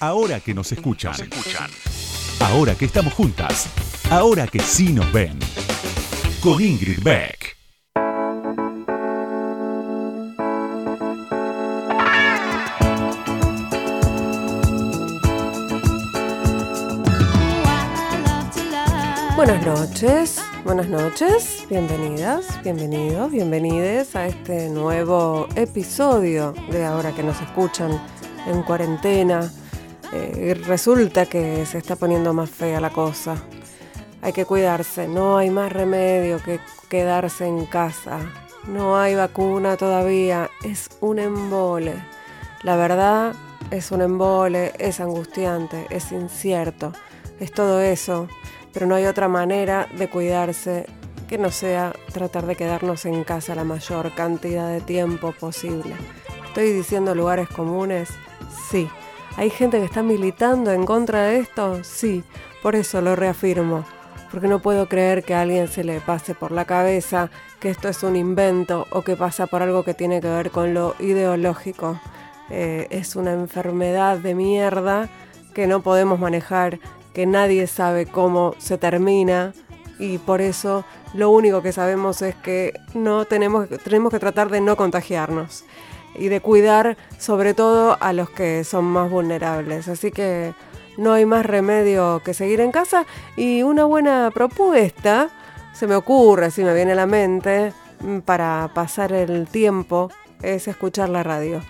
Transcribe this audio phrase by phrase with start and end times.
[0.00, 1.14] Ahora que nos escuchan.
[2.40, 3.68] Ahora que estamos juntas.
[4.10, 5.38] Ahora que sí nos ven.
[6.40, 7.56] Con Ingrid Beck.
[19.36, 27.40] Buenas noches, buenas noches, bienvenidas, bienvenidos, bienvenides a este nuevo episodio de Ahora que nos
[27.40, 27.90] escuchan
[28.46, 29.50] en cuarentena.
[30.12, 33.36] Eh, resulta que se está poniendo más fea la cosa.
[34.22, 38.18] Hay que cuidarse, no hay más remedio que quedarse en casa.
[38.66, 41.94] No hay vacuna todavía, es un embole.
[42.62, 43.34] La verdad
[43.70, 46.92] es un embole, es angustiante, es incierto,
[47.38, 48.28] es todo eso
[48.72, 50.86] pero no hay otra manera de cuidarse
[51.28, 55.94] que no sea tratar de quedarnos en casa la mayor cantidad de tiempo posible.
[56.46, 58.10] ¿Estoy diciendo lugares comunes?
[58.70, 58.88] Sí.
[59.36, 61.82] ¿Hay gente que está militando en contra de esto?
[61.84, 62.24] Sí.
[62.62, 63.84] Por eso lo reafirmo.
[64.30, 67.88] Porque no puedo creer que a alguien se le pase por la cabeza que esto
[67.88, 72.00] es un invento o que pasa por algo que tiene que ver con lo ideológico.
[72.50, 75.08] Eh, es una enfermedad de mierda
[75.54, 76.78] que no podemos manejar
[77.14, 79.52] que nadie sabe cómo se termina
[79.98, 84.60] y por eso lo único que sabemos es que no tenemos, tenemos que tratar de
[84.60, 85.64] no contagiarnos
[86.14, 89.88] y de cuidar sobre todo a los que son más vulnerables.
[89.88, 90.54] Así que
[90.96, 95.30] no hay más remedio que seguir en casa y una buena propuesta
[95.72, 100.10] se me ocurre, si me viene a la mente, mm, para pasar el tiempo
[100.42, 101.62] es escuchar la radio.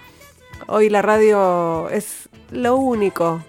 [0.66, 3.40] Hoy la radio es lo único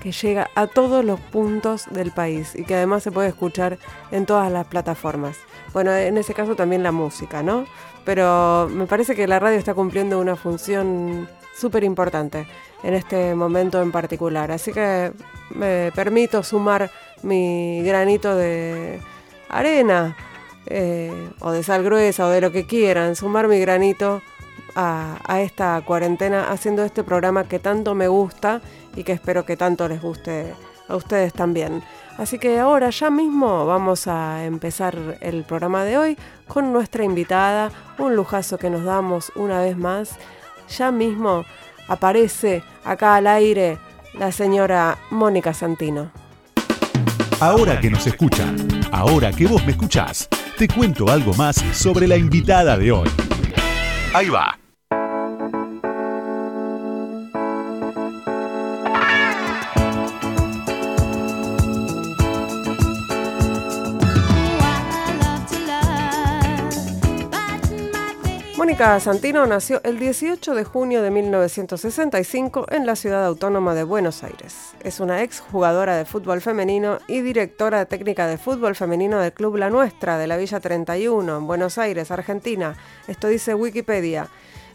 [0.00, 3.78] que llega a todos los puntos del país y que además se puede escuchar
[4.10, 5.36] en todas las plataformas.
[5.72, 7.66] Bueno, en ese caso también la música, ¿no?
[8.04, 12.46] Pero me parece que la radio está cumpliendo una función súper importante
[12.82, 14.50] en este momento en particular.
[14.50, 15.12] Así que
[15.50, 16.90] me permito sumar
[17.22, 19.00] mi granito de
[19.48, 20.16] arena
[20.66, 24.22] eh, o de sal gruesa o de lo que quieran, sumar mi granito
[24.74, 28.60] a, a esta cuarentena haciendo este programa que tanto me gusta
[28.94, 30.54] y que espero que tanto les guste
[30.88, 31.82] a ustedes también.
[32.20, 37.72] Así que ahora ya mismo vamos a empezar el programa de hoy con nuestra invitada,
[37.96, 40.18] un lujazo que nos damos una vez más.
[40.68, 41.46] Ya mismo
[41.88, 43.78] aparece acá al aire
[44.18, 46.10] la señora Mónica Santino.
[47.40, 52.18] Ahora que nos escuchan, ahora que vos me escuchás, te cuento algo más sobre la
[52.18, 53.08] invitada de hoy.
[54.12, 54.59] Ahí va.
[68.70, 74.22] Mónica Santino nació el 18 de junio de 1965 en la ciudad autónoma de Buenos
[74.22, 74.74] Aires.
[74.84, 79.56] Es una ex jugadora de fútbol femenino y directora técnica de fútbol femenino del Club
[79.56, 82.76] La Nuestra de la Villa 31 en Buenos Aires, Argentina.
[83.08, 84.28] Esto dice Wikipedia.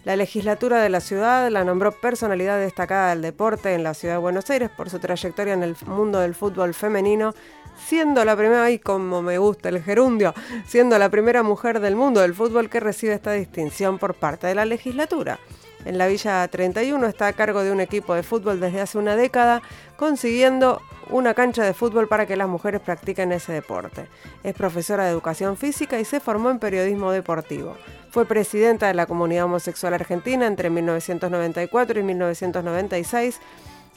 [0.04, 4.20] La legislatura de la ciudad la nombró personalidad destacada del deporte en la ciudad de
[4.20, 7.34] Buenos Aires por su trayectoria en el mundo del fútbol femenino
[7.78, 10.34] siendo la primera, ay como me gusta el gerundio,
[10.66, 14.56] siendo la primera mujer del mundo del fútbol que recibe esta distinción por parte de
[14.56, 15.40] la legislatura.
[15.86, 19.16] En la Villa 31 está a cargo de un equipo de fútbol desde hace una
[19.16, 19.62] década,
[19.98, 20.82] consiguiendo
[21.12, 24.08] una cancha de fútbol para que las mujeres practiquen ese deporte.
[24.44, 27.78] Es profesora de educación física y se formó en periodismo deportivo.
[28.10, 33.40] Fue presidenta de la comunidad homosexual argentina entre 1994 y 1996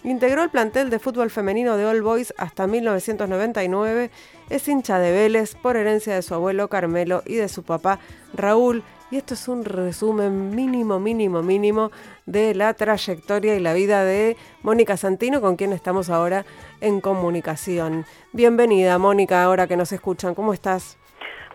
[0.05, 4.11] Integró el plantel de fútbol femenino de All Boys hasta 1999.
[4.49, 7.99] Es hincha de Vélez por herencia de su abuelo Carmelo y de su papá
[8.33, 8.85] Raúl.
[9.11, 11.91] Y esto es un resumen mínimo, mínimo, mínimo
[12.27, 16.45] de la trayectoria y la vida de Mónica Santino, con quien estamos ahora
[16.81, 18.05] en comunicación.
[18.33, 20.35] Bienvenida, Mónica, ahora que nos escuchan.
[20.35, 20.97] ¿Cómo estás?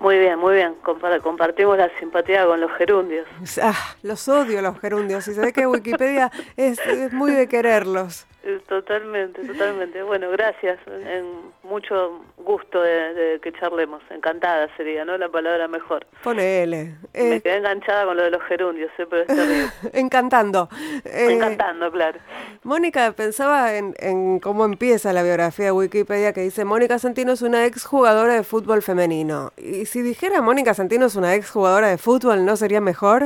[0.02, 0.75] Muy bien, muy bien.
[1.22, 3.25] compartimos la simpatía con los gerundios.
[3.62, 5.25] Ah, los odio los gerundios.
[5.30, 6.78] Y se ve que Wikipedia es
[7.14, 8.28] muy de quererlos.
[8.68, 10.04] Totalmente, totalmente.
[10.04, 10.78] Bueno, gracias.
[10.88, 11.24] En
[11.63, 14.01] mucho gusto de, que charlemos.
[14.10, 15.18] Encantada sería, ¿no?
[15.18, 16.06] La palabra mejor.
[16.24, 16.95] Ponele.
[17.13, 19.07] Me eh, quedé enganchada con lo de los gerundios, ¿eh?
[19.10, 19.24] pero
[19.94, 20.68] Encantando.
[21.06, 22.19] Eh, Encantando, claro.
[22.63, 27.42] Mónica, pensaba en, en, cómo empieza la biografía de Wikipedia que dice Mónica Santino es
[27.42, 29.54] una ex jugadora de fútbol femenino.
[29.56, 33.24] Y si dijera Mónica Santino es una ex jugadora de fútbol, ¿no sería mejor?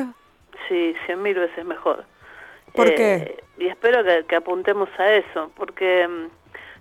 [0.69, 2.05] Sí, cien mil veces mejor.
[2.75, 3.46] ¿Por qué?
[3.57, 6.27] Y espero que, apuntemos a eso, porque mm,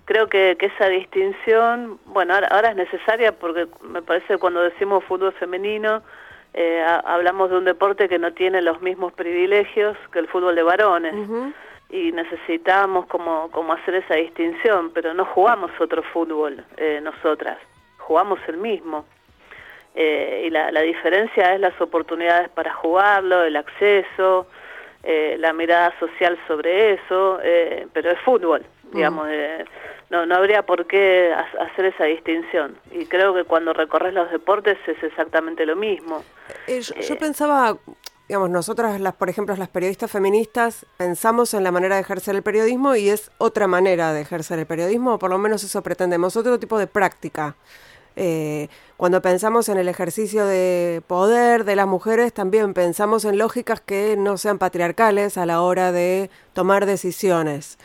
[0.05, 5.33] creo que, esa distinción, bueno, ahora, es necesaria porque me parece que cuando decimos fútbol
[5.33, 6.03] femenino,
[6.53, 10.63] eh, hablamos de un deporte que no tiene los mismos privilegios que el fútbol de
[10.63, 11.15] varones.
[11.89, 17.57] y necesitamos como, como hacer esa distinción, pero no jugamos otro fútbol eh, nosotras,
[17.97, 19.05] jugamos el mismo.
[19.95, 24.47] Eh, y la, la, diferencia es las oportunidades para jugarlo, el acceso,
[25.09, 27.39] eh, la mirada social sobre eso,
[27.93, 28.95] pero es fútbol, mm.
[28.95, 29.27] digamos,
[30.09, 32.77] no, no habría por qué hacer esa distinción.
[32.91, 36.23] Y creo que cuando recorres los deportes es exactamente lo mismo.
[36.67, 37.77] yo pensaba,
[38.27, 42.43] digamos, nosotras, las, por ejemplo, las periodistas feministas, pensamos en la manera de ejercer el
[42.43, 46.37] periodismo y es otra manera de ejercer el periodismo, o por lo menos eso pretendemos,
[46.37, 47.55] otro tipo de práctica.
[48.19, 48.67] Eh,
[48.97, 54.17] cuando pensamos en el ejercicio de poder de las mujeres, también pensamos en lógicas que
[54.17, 57.77] no sean patriarcales a la hora de tomar decisiones.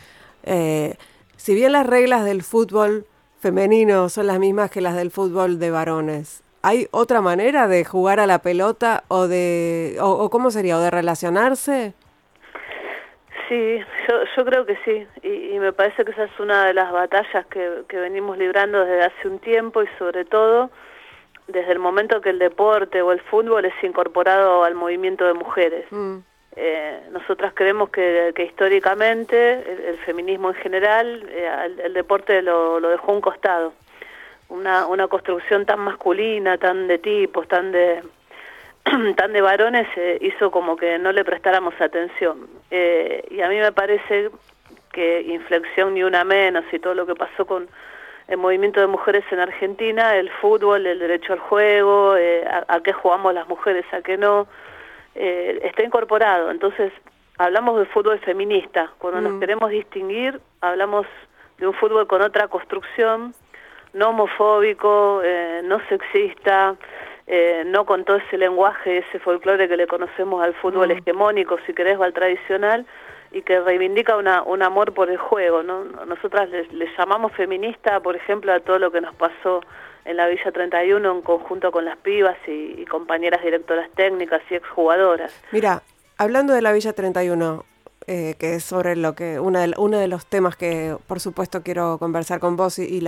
[0.43, 0.97] Eh,
[1.37, 3.07] si bien las reglas del fútbol
[3.41, 8.21] femenino son las mismas que las del fútbol de varones, ¿Hay otra manera de jugar
[8.21, 11.93] a la pelota o de o, cómo sería o de relacionarse?
[13.53, 16.91] Sí, yo, yo creo que sí, y, me parece que esa es una de las
[16.91, 20.71] batallas que, que venimos librando desde hace un tiempo y sobre todo
[21.49, 25.85] desde el momento que el deporte o el fútbol es incorporado al movimiento de mujeres.
[25.91, 26.21] Mm.
[26.57, 32.89] Eh, nosotras creemos que, que históricamente el, feminismo en general, eh, el, deporte lo, lo
[32.89, 33.75] dejó a un costado
[34.49, 38.03] una, una construcción tan masculina, tan de tipos, tan de
[39.17, 42.49] tan de varones eh, hizo como que no le prestáramos atención.
[42.71, 44.31] Eh, y a mí me parece
[44.93, 47.69] que inflexión ni una menos y todo lo que pasó con
[48.29, 52.93] el movimiento de mujeres en Argentina, el fútbol, el derecho al juego, eh, a, qué
[52.93, 54.47] jugamos las mujeres, a qué no,
[55.15, 56.51] está incorporado.
[56.51, 56.93] Entonces,
[57.39, 58.93] hablamos de fútbol feminista.
[58.99, 59.41] Cuando nos mm.
[59.41, 61.07] queremos distinguir, hablamos
[61.59, 63.35] de un fútbol con otra construcción
[63.93, 66.75] no homofóbico, eh, no sexista,
[67.35, 70.99] eh, no con todo ese lenguaje, ese folclore que le conocemos al fútbol mm.
[70.99, 72.85] hegemónico, si querés, o al tradicional,
[73.31, 75.63] y que reivindica una, un amor por el juego.
[75.63, 75.85] ¿no?
[76.05, 79.63] Nosotras le, llamamos feminista, por ejemplo, a todo lo que nos pasó
[80.05, 84.57] en la Villa 31 en conjunto con las pibas y, y compañeras directoras técnicas y
[84.57, 85.33] exjugadoras.
[85.53, 85.81] Mira,
[86.19, 87.65] hablando de la Villa 31,
[88.09, 91.63] eh, que es sobre lo que uno de, uno de los temas que por supuesto
[91.63, 93.01] quiero conversar con vos y,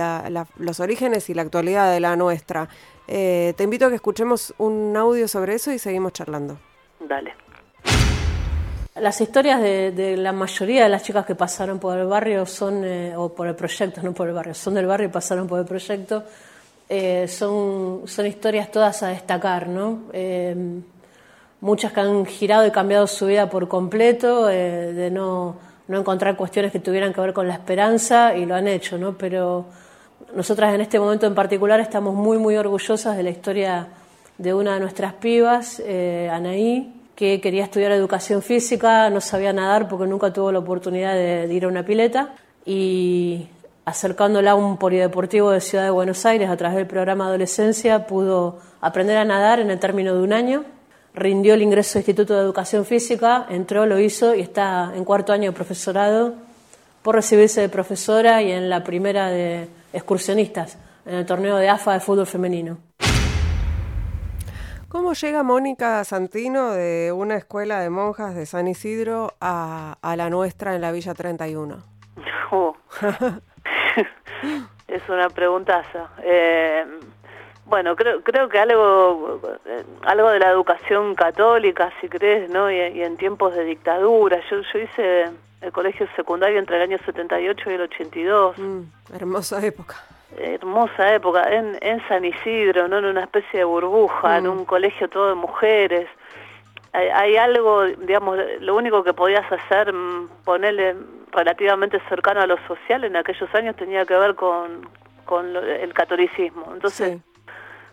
[0.57, 2.69] los orígenes y la actualidad de la nuestra.
[3.07, 6.57] Eh, te invito a que escuchemos un audio sobre eso y seguimos charlando.
[6.99, 7.33] Dale.
[8.95, 13.13] Las historias de, la mayoría de las chicas que pasaron por el barrio son, eh,
[13.15, 15.65] o por el proyecto, no por el barrio, son del barrio y pasaron por el
[15.65, 16.23] proyecto,
[17.27, 20.03] son, son historias todas a destacar, ¿no?
[21.65, 25.55] muchas que han girado y cambiado su vida por completo, eh, de no,
[25.87, 29.17] no, encontrar cuestiones que tuvieran que ver con la esperanza y lo han hecho, ¿no?
[29.17, 29.65] Pero
[30.35, 33.87] nosotras en este momento en particular estamos muy, muy orgullosas de la historia
[34.37, 39.87] de una de nuestras pibas, eh, Anaí, que quería estudiar educación física, no sabía nadar
[39.87, 42.35] porque nunca tuvo la oportunidad de, de ir a una pileta
[42.65, 43.47] y
[43.85, 48.59] acercándola a un polideportivo de Ciudad de Buenos Aires a través del programa Adolescencia pudo
[48.81, 50.65] aprender a nadar en el término de un año.
[51.13, 55.31] Rindió el ingreso al Instituto de Educación Física, entró, lo hizo y está en cuarto
[55.31, 56.33] año de profesorado
[57.03, 61.93] por recibirse de profesora y en la primera de excursionistas en el torneo de AFA
[61.93, 62.77] de fútbol femenino.
[64.89, 70.75] ¿Cómo llega Mónica Santino de una escuela de monjas de San Isidro a, la nuestra
[70.75, 71.83] en la Villa 31?
[74.87, 76.11] es una preguntaza.
[76.23, 76.85] Eh,
[77.65, 82.69] bueno, creo, creo que algo, eh, algo de la educación católica, si crees, ¿no?
[82.69, 84.39] Y, en tiempos de dictadura.
[84.51, 85.31] Yo, yo hice
[85.61, 88.57] el colegio secundario entre el año 78 y el 82.
[88.59, 88.81] Mm,
[89.15, 89.95] hermosa época.
[90.37, 92.99] Hermosa época, en, en San Isidro, ¿no?
[92.99, 94.51] En una especie de burbuja, en mm.
[94.51, 96.07] un colegio todo de mujeres.
[96.93, 100.95] Hay, hay, algo, digamos, lo único que podías hacer, mm, ponerle
[101.31, 104.87] relativamente cercano a lo social en aquellos años tenía que ver con,
[105.25, 106.71] con el catolicismo.
[106.73, 107.19] Entonces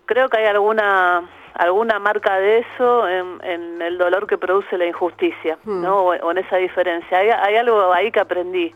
[0.07, 1.23] creo que hay alguna
[1.55, 5.83] alguna marca de eso en, el dolor que produce la injusticia, hmm.
[5.83, 5.99] ¿no?
[5.99, 7.19] O, en esa diferencia.
[7.19, 8.75] Hay, hay, algo ahí que aprendí.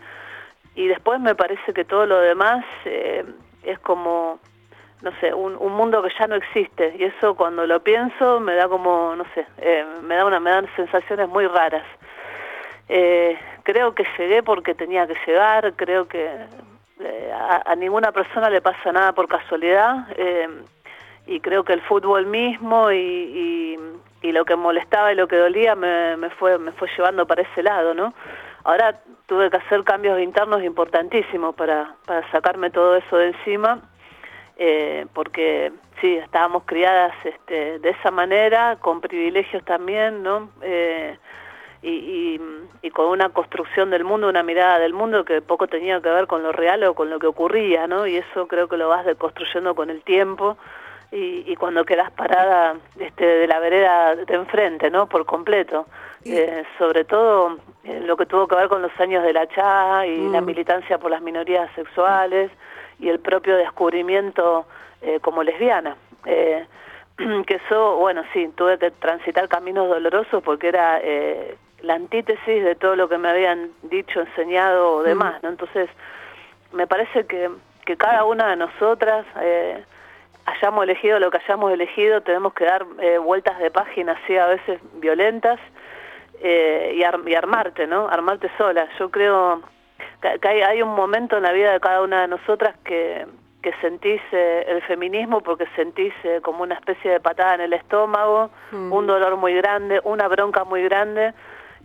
[0.75, 3.25] Y después me parece que todo lo demás eh,
[3.63, 4.39] es como,
[5.03, 6.95] no sé, un, un, mundo que ya no existe.
[6.99, 10.51] Y eso cuando lo pienso me da como, no sé, eh, me da una, me
[10.51, 11.85] dan sensaciones muy raras.
[12.89, 16.29] Eh, creo que llegué porque tenía que llegar, creo que
[17.33, 20.07] a, a, ninguna persona le pasa nada por casualidad
[21.27, 23.79] y creo que el fútbol mismo y,
[24.23, 27.43] y, lo que molestaba y lo que dolía me, me, fue me fue llevando para
[27.43, 28.13] ese lado no
[28.65, 33.83] ahora tuve que hacer cambios internos importantísimos para, para sacarme todo eso de encima
[34.57, 41.17] eh, porque sí estábamos criadas este, de esa manera con privilegios también no eh,
[41.83, 42.41] y,
[42.83, 46.27] y, con una construcción del mundo, una mirada del mundo que poco tenía que ver
[46.27, 48.09] con lo real o con lo que ocurría, ¿no?
[48.09, 50.57] Y eso creo que lo vas construyendo con el tiempo
[51.19, 55.07] y, cuando quedas parada este, de la vereda de enfrente, ¿no?
[55.07, 55.87] Por completo.
[56.25, 60.07] Eh, sobre todo eh, lo que tuvo que ver con los años de la CHA
[60.07, 60.45] y la mm.
[60.45, 62.51] militancia por las minorías sexuales
[62.99, 64.67] y el propio descubrimiento
[65.03, 65.97] eh, como lesbiana.
[66.25, 66.67] Eh,
[67.47, 72.75] que eso, bueno, sí, tuve que transitar caminos dolorosos porque era eh, la antítesis de
[72.75, 75.49] todo lo que me habían dicho, enseñado o demás, ¿no?
[75.49, 75.89] Entonces,
[76.73, 77.51] me parece que,
[77.85, 79.83] que cada una de nosotras, eh,
[80.47, 84.47] hayamos elegido lo que hayamos elegido, tenemos que dar eh, vueltas de página así a
[84.47, 85.59] veces violentas
[86.41, 88.09] eh, y, y, armarte, ¿no?
[88.09, 88.89] Armarte sola.
[88.99, 89.63] Yo creo
[90.21, 93.27] que hay, hay un momento en la vida de cada una de nosotras que
[93.67, 97.73] que sentís eh, el feminismo porque sentís eh, como una especie de patada en el
[97.73, 98.93] estómago, mm.
[98.93, 101.35] un dolor muy grande, una bronca muy grande,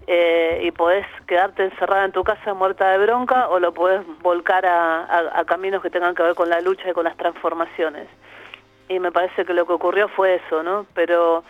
[0.06, 4.64] eh, y podés quedarte encerrada en tu casa muerta de bronca o lo podés volcar
[4.64, 8.08] a, caminos que tengan que ver con la lucha y con las transformaciones.
[8.92, 10.86] Y me parece que lo que ocurrió fue eso, ¿no?
[10.94, 11.44] Pero,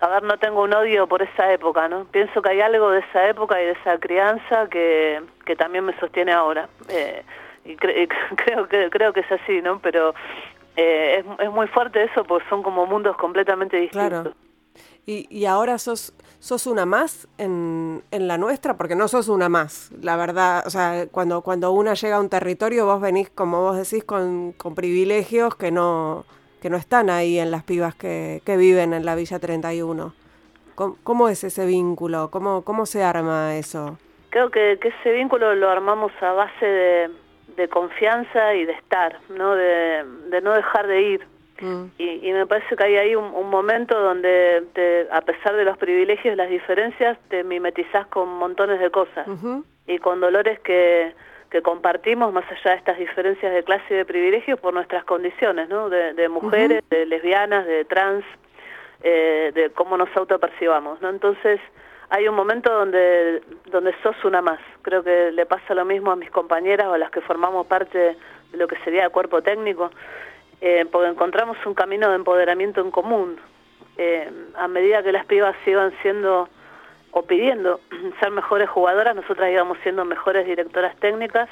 [0.00, 2.04] a ver, no tengo un odio por esa época, ¿no?
[2.06, 5.98] Pienso que hay algo de esa época y de esa crianza que, que también me
[5.98, 6.68] sostiene ahora
[7.64, 7.76] y
[8.36, 9.78] creo que creo que es así, ¿no?
[9.80, 10.14] Pero
[10.76, 14.34] eh, es, muy fuerte eso porque son como mundos completamente distintos.
[15.10, 19.48] Y, y ahora sos, sos una más en, en la nuestra, porque no sos una
[19.48, 20.62] más, la verdad.
[20.66, 24.52] O sea, cuando, cuando una llega a un territorio, vos venís, como vos decís, con,
[24.52, 26.26] con privilegios que no,
[26.62, 30.14] que no están ahí en las pibas que, que viven en la Villa 31.
[30.76, 32.30] ¿Cómo, ¿Cómo, es ese vínculo?
[32.30, 33.98] ¿Cómo, ¿Cómo se arma eso?
[34.30, 37.10] Creo que, que ese vínculo lo armamos a base de,
[37.56, 39.56] de confianza y de estar, ¿no?
[39.56, 40.04] De,
[40.40, 41.26] no dejar de ir.
[41.60, 41.84] Mm.
[41.98, 44.62] Y, me parece que hay ahí un, momento donde,
[45.10, 49.26] a pesar de los privilegios y las diferencias, te mimetizás con montones de cosas
[49.86, 51.12] y con dolores que,
[51.50, 55.68] que compartimos más allá de estas diferencias de clase y de privilegios por nuestras condiciones,
[55.68, 55.90] ¿no?
[55.90, 58.24] De, mujeres, de lesbianas, de trans,
[59.02, 61.10] eh, de cómo nos autopercibamos, ¿no?
[61.10, 61.60] Entonces,
[62.08, 64.60] hay un momento donde, donde sos una más.
[64.82, 67.98] Creo que le pasa lo mismo a mis compañeras o a las que formamos parte
[67.98, 68.16] de
[68.58, 69.90] lo que sería el cuerpo técnico,
[70.60, 73.38] eh, porque encontramos un camino de empoderamiento en común.
[73.96, 76.48] Eh, a medida que las pibas sigan siendo
[77.12, 77.80] o pidiendo
[78.20, 81.48] ser mejores jugadoras, nosotras íbamos siendo mejores directoras técnicas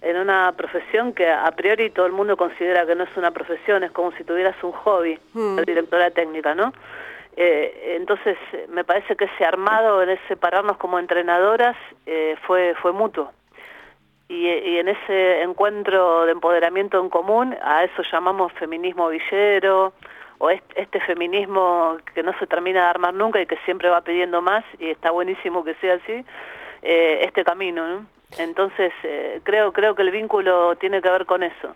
[0.00, 3.84] en una profesión que a priori todo el mundo considera que no es una profesión,
[3.84, 5.56] es como si tuvieras un hobby, mm.
[5.56, 6.72] ser directora técnica, ¿no?
[7.36, 8.36] Eh, entonces,
[8.68, 13.32] me parece que ese armado, en ese pararnos como entrenadoras, eh, fue, fue mutuo.
[14.32, 19.92] Y, en ese encuentro de empoderamiento en común, a eso llamamos feminismo villero,
[20.38, 24.40] o este, feminismo que no se termina de armar nunca y que siempre va pidiendo
[24.40, 26.24] más, y está buenísimo que sea así,
[26.80, 28.06] eh, este camino.
[28.38, 28.92] Entonces,
[29.42, 31.74] creo, creo que el vínculo tiene que ver con eso.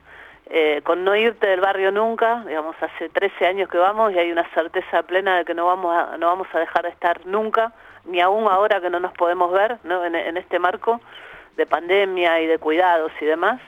[0.49, 4.31] Eh, con no irte del barrio nunca, digamos, hace 13 años que vamos y hay
[4.31, 7.73] una certeza plena de que no vamos a, no vamos a dejar de estar nunca,
[8.05, 10.05] ni aún ahora que no nos podemos ver ¿no?
[10.05, 11.01] En, este marco
[11.57, 13.61] de pandemia y de cuidados y demás,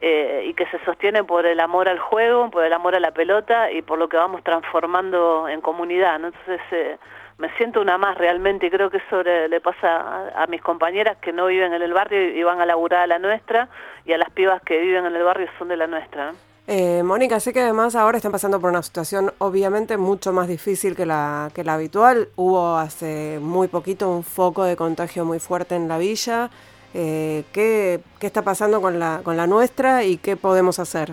[0.00, 3.10] eh, y que se sostiene por el amor al juego, por el amor a la
[3.10, 6.18] pelota y por lo que vamos transformando en comunidad.
[6.18, 6.28] ¿no?
[6.28, 6.96] Entonces, eh,
[7.40, 11.32] me siento una más realmente y creo que eso le, pasa a, mis compañeras que
[11.32, 13.68] no viven en el barrio y van a laburar a la nuestra
[14.04, 16.32] y a las pibas que viven en el barrio son de la nuestra.
[16.66, 20.94] Eh, Mónica, sé que además ahora están pasando por una situación obviamente mucho más difícil
[20.94, 22.28] que la, que la habitual.
[22.36, 26.50] Hubo hace muy poquito un foco de contagio muy fuerte en la villa.
[26.94, 31.12] Eh, ¿qué, ¿Qué está pasando con la, con la nuestra y qué podemos hacer?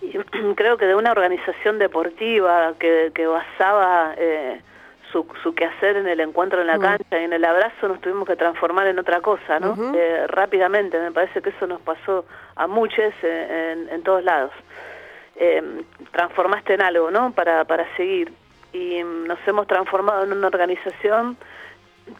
[0.56, 4.60] Creo que de una organización deportiva que, que basaba eh,
[5.12, 6.82] su, su quehacer en el encuentro en la mm.
[6.82, 9.76] cancha y en el abrazo nos tuvimos que transformar en otra cosa, ¿no?
[9.94, 12.24] Eh, rápidamente, me parece que eso nos pasó
[12.56, 14.52] a muchos en, en, todos lados.
[15.36, 17.32] Eh, transformaste en algo, ¿no?
[17.32, 18.32] Para, para seguir.
[18.72, 21.36] Y nos hemos transformado en una organización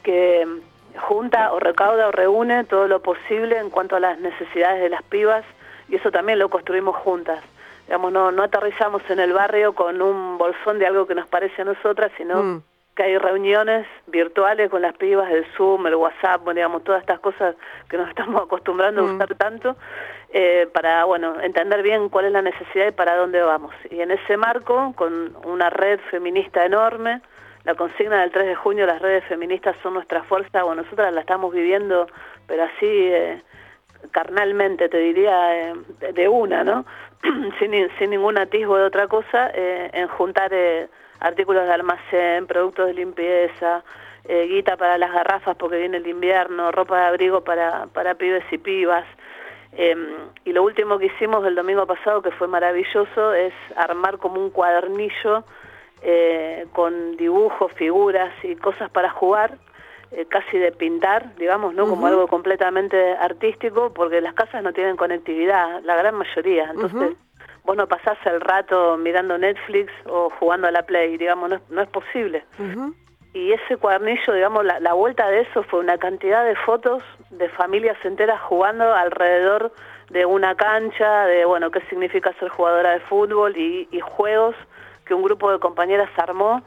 [0.03, 0.47] que
[0.99, 5.03] junta o recauda o reúne todo lo posible en cuanto a las necesidades de las
[5.05, 5.45] pibas
[5.89, 7.43] y eso también lo construimos juntas
[7.87, 11.63] digamos, no, no aterrizamos en el barrio con un bolsón de algo que nos parece
[11.63, 12.63] a nosotras, sino mm
[12.95, 17.55] que hay reuniones virtuales con las pibas, el Zoom, el WhatsApp, digamos, todas estas cosas
[17.89, 19.15] que nos estamos acostumbrando a mm.
[19.15, 19.77] usar tanto,
[20.33, 23.75] eh, para, bueno, entender bien cuál es la necesidad y para dónde vamos.
[23.91, 27.21] Y en ese marco, con una red feminista enorme,
[27.65, 31.21] la consigna del 3 de junio, las redes feministas son nuestra fuerza, bueno, nosotras la
[31.21, 32.07] estamos viviendo,
[32.47, 33.43] pero así eh,
[34.11, 35.75] carnalmente, te diría, eh,
[36.13, 36.85] de una, ¿no?
[37.59, 40.51] sin, sin ningún atisbo de otra cosa, en juntar
[41.21, 43.85] artículos de almacén, productos de limpieza,
[44.25, 48.45] eh, guita para las garrafas porque viene el invierno, ropa de abrigo para, para pibes
[48.51, 49.07] y pibas.
[49.73, 50.09] Em,
[50.45, 54.51] y lo último que hicimos el domingo pasado, que fue maravilloso, es armar como un
[54.51, 55.45] cuadernillo
[56.03, 59.59] eh, con dibujos, figuras y cosas para jugar,
[60.13, 61.87] eh, casi de pintar, digamos, ¿no?
[61.87, 66.71] Como algo completamente artístico, porque las casas no tienen conectividad, la gran mayoría.
[66.71, 67.17] Entonces,
[67.65, 71.89] vos no pasás el rato mirando Netflix o jugando a la Play, digamos, no es,
[71.89, 72.45] posible.
[73.33, 77.49] Y ese cuadernillo, digamos, la, la vuelta de eso fue una cantidad de fotos de
[77.51, 79.73] familias enteras jugando alrededor
[80.11, 84.57] de una cancha, de, bueno, qué significa ser jugadora de fútbol y, y juegos
[85.11, 86.63] que un grupo de compañeras armó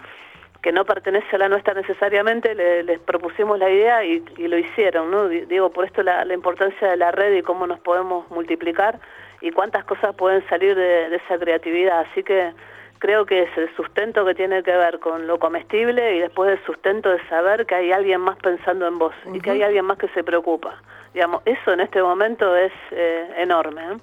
[0.62, 5.30] que no pertenece a la nuestra necesariamente, les propusimos la idea y, lo hicieron, ¿no?
[5.30, 9.00] Digo, por esto la, importancia de la red y cómo nos podemos multiplicar
[9.40, 12.02] y cuántas cosas pueden salir de, esa creatividad.
[12.02, 12.52] Así que
[13.00, 16.66] creo que es el sustento que tiene que ver con lo comestible y después el
[16.66, 19.98] sustento de saber que hay alguien más pensando en vos y que hay alguien más
[19.98, 20.82] que se preocupa.
[21.14, 23.82] Digamos, eso en este momento es eh, enorme.
[23.84, 23.98] ¿eh?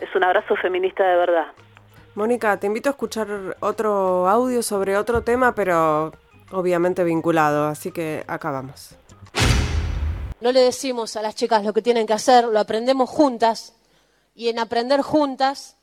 [0.00, 1.46] Es un abrazo feminista de verdad.
[2.14, 6.12] Mónica, te invito a escuchar otro audio sobre otro tema, pero
[6.50, 8.90] obviamente vinculado, así que acá vamos.
[10.40, 13.74] No le decimos a las chicas lo que tienen que hacer, lo aprendemos juntas
[14.34, 15.76] y en aprender juntas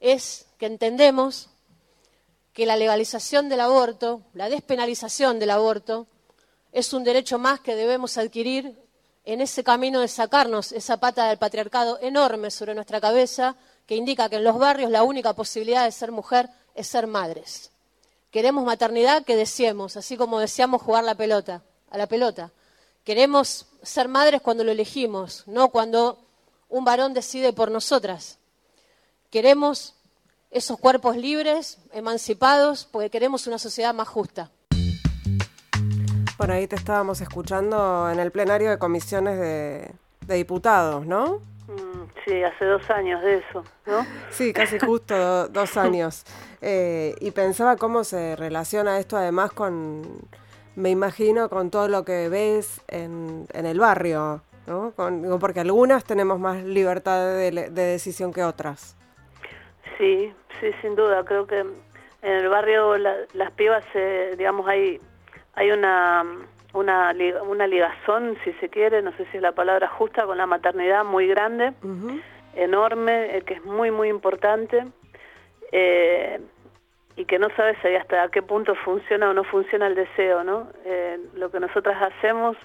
[0.00, 1.50] es que entendemos
[2.54, 6.06] que la legalización del aborto, la despenalización del aborto,
[6.72, 8.78] es un derecho más que debemos adquirir
[9.24, 14.28] en ese camino de sacarnos esa pata del patriarcado enorme sobre nuestra cabeza que indica
[14.28, 17.70] que en los barrios la única posibilidad de ser mujer es ser madres.
[18.30, 22.50] Queremos maternidad que deseemos, así como deseamos jugar la pelota, a la pelota.
[23.04, 26.18] Queremos ser madres cuando lo elegimos, no cuando
[26.68, 28.38] un varón decide por nosotras.
[29.30, 29.94] Queremos
[30.50, 34.50] esos cuerpos libres, emancipados, porque queremos una sociedad más justa.
[36.36, 39.94] Por ahí te estábamos escuchando en el plenario de comisiones de,
[40.26, 41.40] de diputados, ¿no?
[42.24, 44.06] Sí, hace dos años de eso, ¿no?
[44.30, 46.24] Sí, casi justo dos años.
[46.62, 50.02] Eh, y pensaba cómo se relaciona esto además con,
[50.76, 54.94] me imagino, con todo lo que ves en, en el barrio, ¿no?
[55.38, 58.96] porque algunas tenemos más libertad de, decisión que otras.
[59.98, 61.24] Sí, sí, sin duda.
[61.24, 61.76] Creo que en
[62.22, 65.00] el barrio las pibas, eh, digamos, hay,
[65.54, 66.24] hay una
[66.74, 67.14] una,
[67.48, 71.04] una ligazón, si se quiere, no sé si es la palabra justa, con la maternidad
[71.04, 71.72] muy grande,
[72.56, 74.84] enorme, eh, que es muy, muy importante,
[75.72, 76.40] eh,
[77.16, 80.68] y que no sabes hasta qué punto funciona o no funciona el deseo, ¿no?
[80.84, 82.56] Eh, lo que nosotras hacemos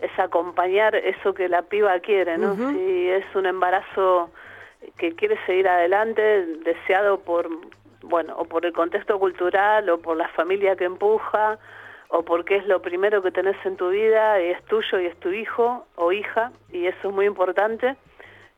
[0.00, 2.54] es acompañar eso que la piba quiere, ¿no?
[2.54, 4.30] Si es un embarazo
[4.96, 7.48] que quiere seguir adelante, deseado por,
[8.02, 11.58] bueno, o por el contexto cultural o por la familia que empuja,
[12.08, 15.16] o porque es lo primero que tenés en tu vida y es tuyo y es
[15.20, 17.96] tu hijo o hija, y eso es muy importante,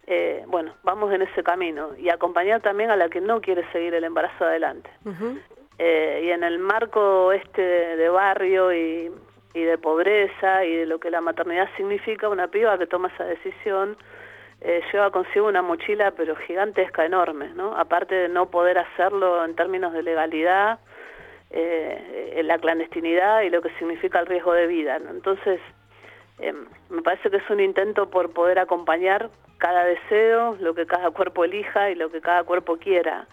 [0.07, 3.95] eh, bueno, vamos en ese camino y acompañar también a la que no quiere seguir
[3.95, 4.91] el embarazo adelante.
[5.79, 9.11] Eh, y en el marco este de barrio y,
[9.55, 13.25] y, de pobreza y de lo que la maternidad significa, una piba que toma esa
[13.25, 13.97] decisión
[14.63, 17.75] eh, lleva consigo una mochila pero gigantesca, enorme, ¿no?
[17.77, 20.81] Aparte de no poder hacerlo en términos de legalidad,
[21.51, 24.97] eh, la clandestinidad y lo que significa el riesgo de vida.
[24.97, 25.61] Entonces,
[26.39, 31.11] em, me parece que es un intento por poder acompañar cada deseo, lo que cada
[31.11, 33.27] cuerpo elija y lo que cada cuerpo quiera.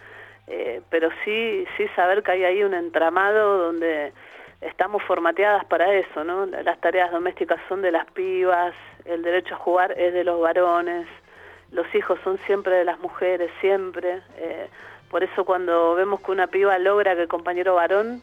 [0.47, 4.13] Eh, pero sí, sí saber que hay ahí un entramado donde
[4.61, 6.45] estamos formateadas para eso, ¿no?
[6.45, 8.73] Las tareas domésticas son de las pibas,
[9.05, 11.07] el derecho a jugar es de los varones,
[11.71, 14.21] los hijos son siempre de las mujeres, siempre.
[14.37, 14.69] Eh,
[15.09, 18.21] por eso cuando vemos que una piba logra que el compañero varón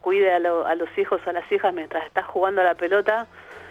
[0.00, 3.26] cuide a, los hijos o a las hijas mientras está jugando a la pelota,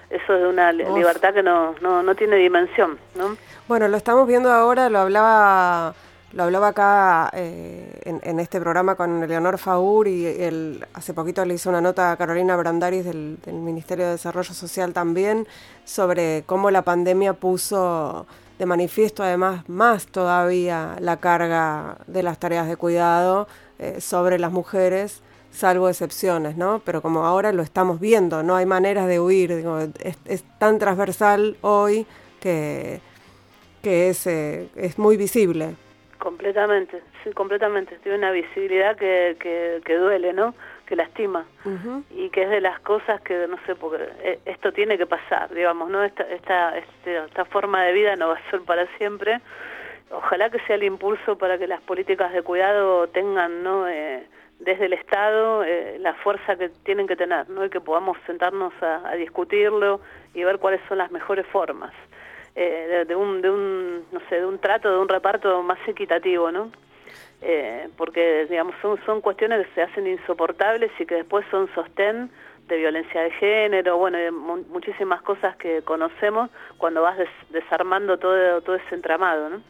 [0.09, 2.99] eso es una libertad que no, no, no tiene dimensión.
[3.15, 3.35] ¿no?
[3.67, 5.95] Bueno, lo estamos viendo ahora, lo hablaba
[6.33, 11.53] lo hablaba acá eh, en, este programa con Eleonor Faur y el, hace poquito le
[11.53, 15.47] hizo una nota a Carolina Brandaris del, del, Ministerio de Desarrollo Social también
[15.85, 18.25] sobre cómo la pandemia puso
[18.57, 23.47] de manifiesto además más todavía la carga de las tareas de cuidado
[23.79, 26.81] eh, sobre las mujeres, salvo excepciones, ¿no?
[26.85, 29.65] Pero como ahora lo estamos viendo, no hay maneras de huir,
[30.03, 32.05] es, tan transversal hoy
[32.39, 33.01] que,
[33.81, 35.75] que es, eh, es muy visible.
[36.19, 37.97] Completamente, sí, completamente.
[38.01, 40.53] Tiene una visibilidad que, que, que duele, ¿no?
[40.85, 41.45] Que lastima.
[42.11, 45.53] Y que es de las cosas que no sé porque eh, esto tiene que pasar
[45.53, 49.39] digamos no esta, esta este, esta forma de vida no va a ser para siempre.
[50.11, 54.27] Ojalá que sea el impulso para que las políticas de cuidado tengan no eh,
[54.59, 57.65] desde el Estado eh, la fuerza que tienen que tener, ¿no?
[57.65, 59.99] Y que podamos sentarnos a, discutirlo
[60.33, 61.93] y ver cuáles son las mejores formas
[62.55, 66.51] eh, de, un, de un, no sé, de un trato, de un reparto más equitativo,
[66.51, 66.71] ¿no?
[67.45, 72.31] Eh, porque, digamos, son, son cuestiones que se hacen insoportables y que después son sostén
[72.67, 74.17] de violencia de género, bueno,
[74.69, 77.17] muchísimas cosas que conocemos cuando vas
[77.49, 79.61] desarmando todo, todo ese entramado, ¿no?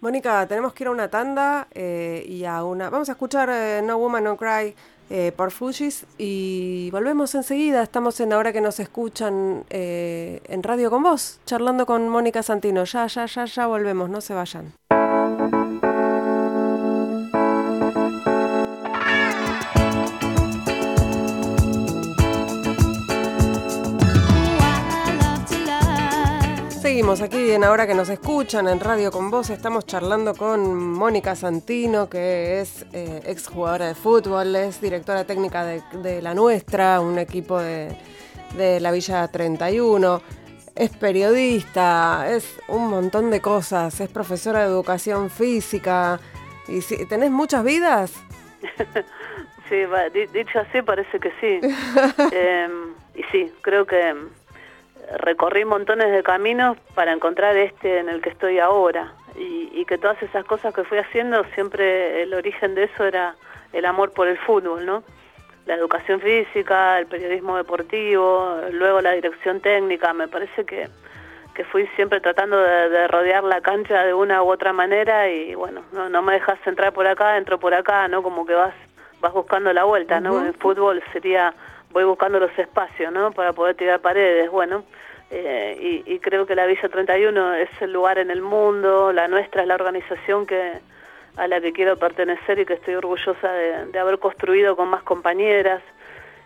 [0.00, 2.88] Mónica, tenemos que ir a una tanda eh, y a una...
[2.88, 4.76] Vamos a escuchar eh, No Woman No Cry
[5.10, 7.82] eh, por Fujis y volvemos enseguida.
[7.82, 12.84] Estamos en Ahora que nos escuchan en Radio con vos, charlando con Mónica Santino.
[12.84, 14.72] Ya, ya, ya, ya volvemos, no se vayan.
[26.88, 29.50] Seguimos aquí en Ahora que nos escuchan en Radio con Vos.
[29.50, 36.22] Estamos charlando con Mónica Santino, que es eh, exjugadora de fútbol, es directora técnica de,
[36.22, 37.94] La Nuestra, un equipo de,
[38.80, 40.22] la Villa 31.
[40.74, 46.18] Es periodista, es un montón de cosas, es profesora de educación física.
[46.68, 48.14] ¿Y si, tenés muchas vidas?
[49.68, 49.76] sí,
[50.32, 51.60] dicho así parece que sí.
[52.32, 54.14] Em, y sí, creo que
[55.16, 60.22] recorrí montones de caminos para encontrar este en el que estoy ahora y, que todas
[60.22, 63.36] esas cosas que fui haciendo siempre el origen de eso era
[63.72, 65.02] el amor por el fútbol, ¿no?
[65.64, 70.88] La educación física, el periodismo deportivo, luego la dirección técnica, me parece que,
[71.54, 75.82] que fui siempre tratando de, rodear la cancha de una u otra manera y bueno,
[75.92, 78.22] no, no me dejas entrar por acá, entro por acá, ¿no?
[78.22, 78.74] Como que vas
[79.20, 80.44] vas buscando la vuelta, ¿no?
[80.44, 81.54] El fútbol sería
[81.92, 83.32] voy buscando los espacios, ¿no?
[83.32, 84.84] Para poder tirar paredes, bueno.
[85.30, 89.60] Eh, y, creo que la Villa 31 es el lugar en el mundo, la nuestra
[89.60, 90.80] es la organización que
[91.36, 95.82] a la que quiero pertenecer y que estoy orgullosa de, haber construido con más compañeras.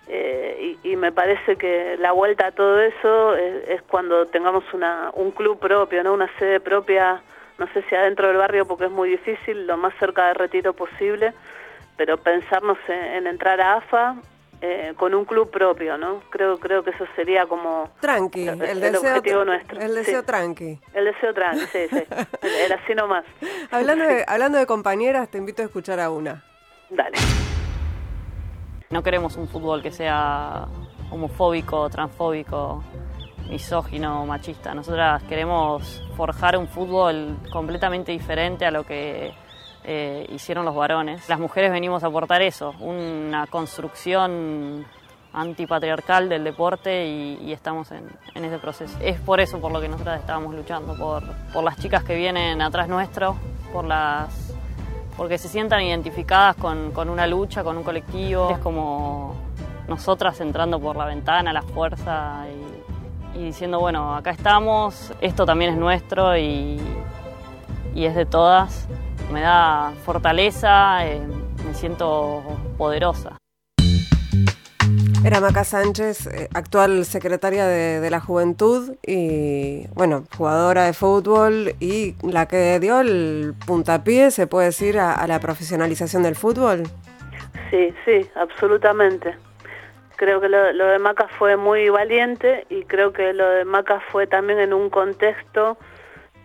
[0.09, 5.31] Eh, y, me parece que la vuelta a todo eso es, cuando tengamos una, un
[5.31, 6.13] club propio, ¿no?
[6.13, 7.23] una sede propia,
[7.59, 10.75] no sé si adentro del barrio porque es muy difícil, lo más cerca de retiro
[10.75, 11.33] posible,
[11.97, 14.17] pero pensarnos en entrar a AFA
[14.65, 16.23] eh, con un club propio, ¿no?
[16.31, 19.81] Creo creo que eso sería como tranqui, el, deseo, objetivo nuestro.
[19.81, 20.79] El deseo tranqui.
[20.95, 22.05] El deseo tranqui, sí, sí.
[22.65, 23.25] el, así nomás.
[23.73, 26.45] hablando de hablando de compañeras, te invito a escuchar a una.
[26.91, 27.19] Dale.
[28.91, 30.69] No queremos un fútbol que sea
[31.11, 32.85] homofóbico, transfóbico,
[33.51, 34.75] misógino, machista.
[34.75, 39.35] Nosotras queremos forjar un fútbol completamente diferente a lo que
[39.85, 41.29] eh, hicieron los varones.
[41.29, 44.85] Las mujeres venimos a aportar eso, una construcción
[45.33, 48.97] antipatriarcal del deporte y, estamos en, ese proceso.
[49.01, 52.89] Es por eso por lo que nosotras estábamos luchando, por, las chicas que vienen atrás
[52.89, 53.37] nuestro,
[53.73, 54.55] por las
[55.17, 58.51] porque se sientan identificadas con, una lucha, con un colectivo.
[58.51, 59.35] Es como
[59.87, 62.47] nosotras entrando por la ventana, la fuerza
[63.35, 66.81] y, y diciendo, bueno, acá estamos, esto también es nuestro y,
[67.95, 68.89] y es de todas
[69.31, 71.21] me da fortaleza, eh,
[71.67, 72.43] me siento
[72.77, 73.39] poderosa.
[75.25, 82.17] Era Maca Sánchez, eh, actual secretaria de, la Juventud y, bueno, jugadora de fútbol y
[82.29, 86.83] la que dio el puntapié, se puede decir, a, la profesionalización del fútbol.
[87.71, 89.37] Sí, sí, absolutamente.
[90.17, 94.01] Creo que lo, lo de Maca fue muy valiente y creo que lo de Maca
[94.11, 95.79] fue también en un contexto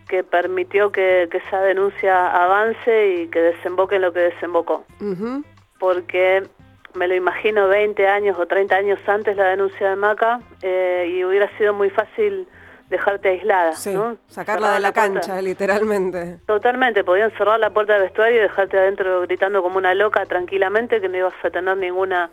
[0.07, 4.85] que permitió que, esa denuncia avance y que desemboque en lo que desembocó.
[5.79, 6.43] Porque
[6.95, 11.23] me lo imagino 20 años o 30 años antes la denuncia de Maca eh, y
[11.23, 12.47] hubiera sido muy fácil
[12.89, 16.39] dejarte aislada, Sacarla de la, cancha, literalmente.
[16.45, 21.01] Totalmente, podían cerrar la puerta del vestuario y dejarte adentro gritando como una loca tranquilamente
[21.01, 22.29] que no ibas a tener ninguna...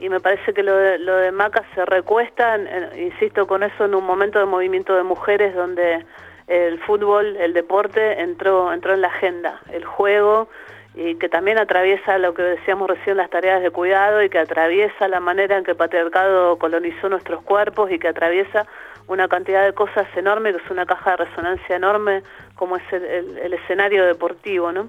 [0.00, 2.58] Y me parece que lo de, lo de Maca se recuesta,
[2.96, 6.04] insisto con eso, en un momento de movimiento de mujeres donde
[6.46, 10.48] el fútbol, el deporte entró, entró en la agenda, el juego,
[10.94, 15.08] y que también atraviesa lo que decíamos recién, las tareas de cuidado, y que atraviesa
[15.08, 18.66] la manera en que el patriarcado colonizó nuestros cuerpos, y que atraviesa
[19.06, 22.22] una cantidad de cosas enorme, que es una caja de resonancia enorme,
[22.54, 24.88] como es el, escenario deportivo, ¿no?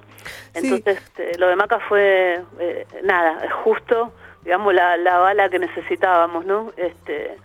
[0.54, 4.14] Entonces, este, lo de Maca fue, eh, nada, justo,
[4.44, 6.72] digamos, la, la bala que necesitábamos, ¿no?
[6.78, 7.36] Este,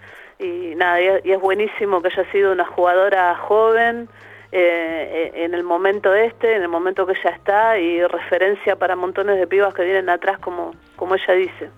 [0.40, 4.08] y nada, y es buenísimo que haya sido una jugadora joven
[4.52, 9.38] eh, en el momento este, en el momento que ella está y referencia para montones
[9.38, 11.70] de pibas que vienen atrás como, como ella dice.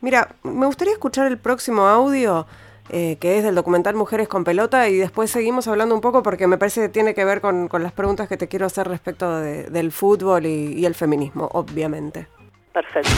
[0.00, 2.46] Mira, me gustaría escuchar el próximo audio.
[2.90, 6.46] Eh, que es del documental Mujeres con Pelota, y después seguimos hablando un poco porque
[6.46, 9.90] me parece que tiene que ver con, las preguntas que te quiero hacer respecto del
[9.90, 12.26] fútbol y el feminismo, obviamente.
[12.74, 13.08] Perfecto.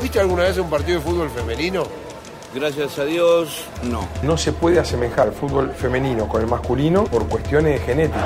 [0.00, 1.82] ¿Viste alguna vez un partido de fútbol femenino?
[2.56, 4.08] Gracias a Dios, no.
[4.22, 8.24] No se puede asemejar el fútbol femenino con el masculino por cuestiones genéticas.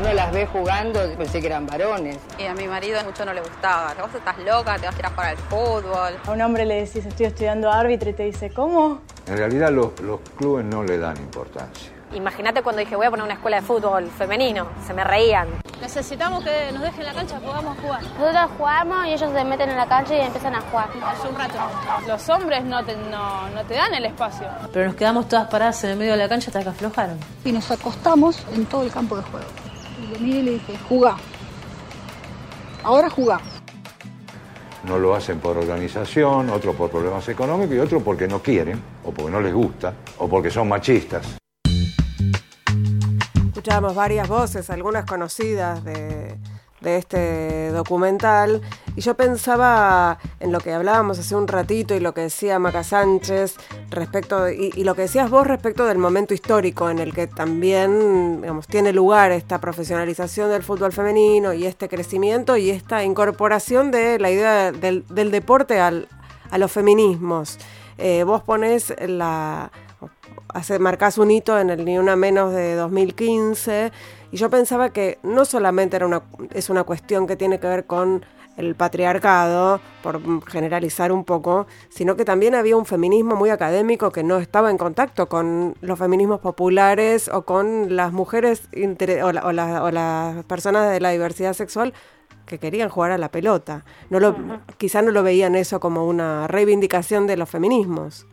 [0.00, 2.16] Uno las ve jugando, pensé que eran varones.
[2.38, 3.92] Y a mi marido mucho no le gustaba.
[4.00, 6.14] Vos estás loca, te vas a ir a jugar al fútbol.
[6.26, 9.02] A un hombre le decís, estoy estudiando árbitro y te dice, ¿cómo?
[9.26, 11.95] En realidad los, los clubes no le dan importancia.
[12.16, 15.48] Imagínate cuando dije voy a poner una escuela de fútbol femenino, se me reían.
[15.82, 18.02] Necesitamos que nos dejen la cancha, podamos jugar.
[18.02, 20.88] Nosotros jugamos y ellos se meten en la cancha y empiezan a jugar.
[21.04, 21.58] Hace un rato.
[22.06, 24.46] Los hombres no te, no, no te dan el espacio.
[24.72, 27.18] Pero nos quedamos todas paradas en el medio de la cancha hasta que aflojaron.
[27.44, 29.46] Y nos acostamos en todo el campo de juego.
[30.02, 31.16] Y le miré y le dije, jugá.
[32.82, 33.40] Ahora jugá.
[34.84, 39.10] No lo hacen por organización, otro por problemas económicos y otro porque no quieren, o
[39.10, 41.36] porque no les gusta, o porque son machistas.
[43.56, 46.36] Escuchábamos varias voces, algunas conocidas de,
[46.82, 48.60] de este documental,
[48.94, 52.84] y yo pensaba en lo que hablábamos hace un ratito y lo que decía Maca
[52.84, 53.56] Sánchez
[53.88, 58.66] respecto, y, lo que decías vos respecto del momento histórico en el que también digamos,
[58.66, 64.30] tiene lugar esta profesionalización del fútbol femenino y este crecimiento y esta incorporación de la
[64.30, 66.08] idea del, del deporte al,
[66.50, 67.58] a los feminismos.
[67.96, 69.70] Eh, vos ponés la
[70.56, 73.92] hace, marcás un hito en el Ni Una Menos de 2015
[74.32, 77.86] y yo pensaba que no solamente era una, es una cuestión que tiene que ver
[77.86, 78.24] con
[78.56, 84.22] el patriarcado, por generalizar un poco, sino que también había un feminismo muy académico que
[84.22, 88.62] no estaba en contacto con los feminismos populares o con las mujeres
[89.22, 91.92] o, la, o, la, o las personas de la diversidad sexual
[92.46, 93.84] que querían jugar a la pelota.
[94.08, 94.60] No lo, uh -huh.
[94.78, 98.26] Quizá no lo veían eso como una reivindicación de los feminismos.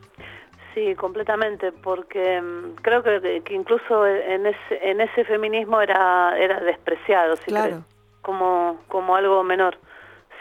[0.73, 6.59] Sí, completamente, porque um, creo que, que, incluso en ese, en ese feminismo era, era
[6.61, 7.69] despreciado, si claro.
[7.69, 7.83] crees,
[8.21, 9.77] como, como algo menor.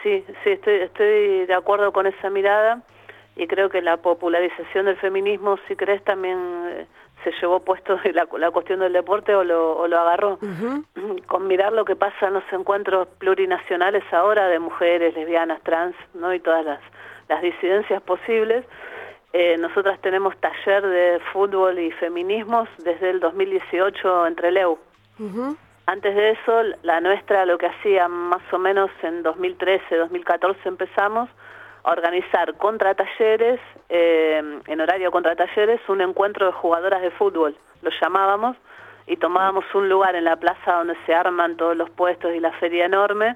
[0.01, 2.81] Sí, sí, estoy, estoy de acuerdo con esa mirada
[3.35, 6.87] y creo que la popularización del feminismo, si crees, también eh,
[7.23, 10.39] se llevó puesto la, la, cuestión del deporte o lo, o lo agarró.
[10.41, 10.45] Uh
[10.95, 11.25] -huh.
[11.25, 16.33] Con mirar lo que pasa en los encuentros plurinacionales ahora de mujeres, lesbianas, trans, ¿no?
[16.33, 16.79] y todas las,
[17.29, 18.65] las disidencias posibles,
[19.33, 24.77] eh, nosotras tenemos taller de fútbol y feminismos desde el 2018 entre Leu.
[25.19, 25.57] Uh -huh.
[25.85, 31.29] Antes de eso, la nuestra lo que hacía más o menos en 2013, 2014 empezamos
[31.83, 37.57] a organizar contra talleres, eh, en horario contra talleres, un encuentro de jugadoras de fútbol,
[37.81, 38.55] lo llamábamos,
[39.07, 42.51] y tomábamos un lugar en la plaza donde se arman todos los puestos y la
[42.53, 43.35] feria enorme,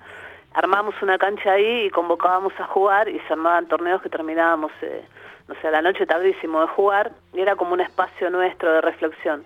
[0.54, 5.04] armamos una cancha ahí y convocábamos a jugar y se armaban torneos que terminábamos, eh,
[5.48, 8.82] no sé, a la noche tardísimo de jugar, y era como un espacio nuestro de
[8.82, 9.44] reflexión.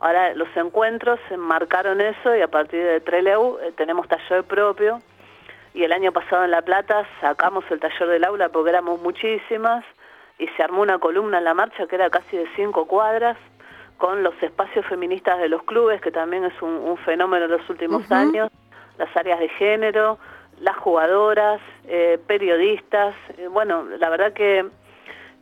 [0.00, 5.00] Ahora los encuentros enmarcaron eso y a partir de Treleu eh, tenemos taller propio
[5.74, 9.84] y el año pasado en La Plata sacamos el taller del aula porque éramos muchísimas
[10.38, 13.36] y se armó una columna en la marcha que era casi de cinco cuadras
[13.98, 17.68] con los espacios feministas de los clubes, que también es un, un fenómeno de los
[17.68, 18.16] últimos uh -huh.
[18.16, 18.50] años,
[18.96, 20.18] las áreas de género,
[20.60, 24.64] las jugadoras, eh, periodistas, eh, bueno, la verdad que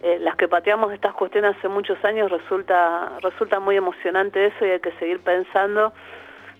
[0.02, 4.70] eh, las que pateamos estas cuestiones hace muchos años resulta resulta muy emocionante eso y
[4.70, 5.92] hay que seguir pensando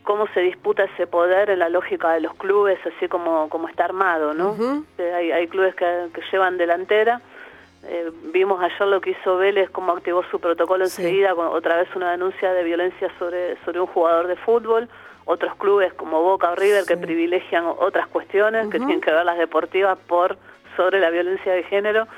[0.02, 3.84] cómo se disputa ese poder en la lógica de los clubes, así como, como está
[3.84, 4.52] armado, ¿no?
[4.52, 4.84] Uh -huh.
[4.96, 7.20] eh, hay, hay, clubes que, que, llevan delantera.
[7.84, 11.02] Eh, vimos ayer lo que hizo Vélez, cómo activó su protocolo sí.
[11.02, 14.88] enseguida, con otra vez una denuncia de violencia sobre, sobre un jugador de fútbol.
[15.26, 16.88] Otros clubes como Boca o River sí.
[16.88, 18.72] que privilegian otras cuestiones uh -huh.
[18.72, 20.38] que tienen que ver las deportivas por
[20.74, 22.08] sobre la violencia de género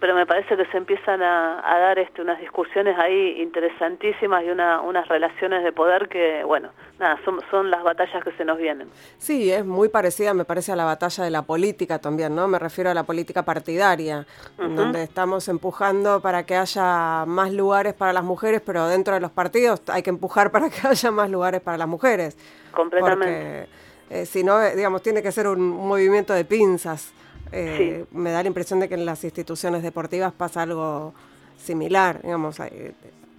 [0.00, 4.50] pero me parece que se empiezan a, a dar este, unas discusiones ahí interesantísimas y
[4.50, 8.56] una, unas relaciones de poder que, bueno, nada, son, son las batallas que se nos
[8.56, 8.88] vienen.
[9.18, 12.48] Sí, es muy parecida, me parece, a la batalla de la política también, ¿no?
[12.48, 14.26] Me refiero a la política partidaria,
[14.58, 14.74] uh -huh.
[14.74, 19.30] donde estamos empujando para que haya más lugares para las mujeres, pero dentro de los
[19.30, 22.38] partidos hay que empujar para que haya más lugares para las mujeres.
[22.72, 23.66] Completamente.
[24.08, 27.12] Porque, eh, si no, digamos, tiene que ser un movimiento de pinzas.
[27.52, 28.16] Eh, sí.
[28.16, 31.14] Me da la impresión de que en las instituciones deportivas pasa algo
[31.56, 32.60] similar, digamos,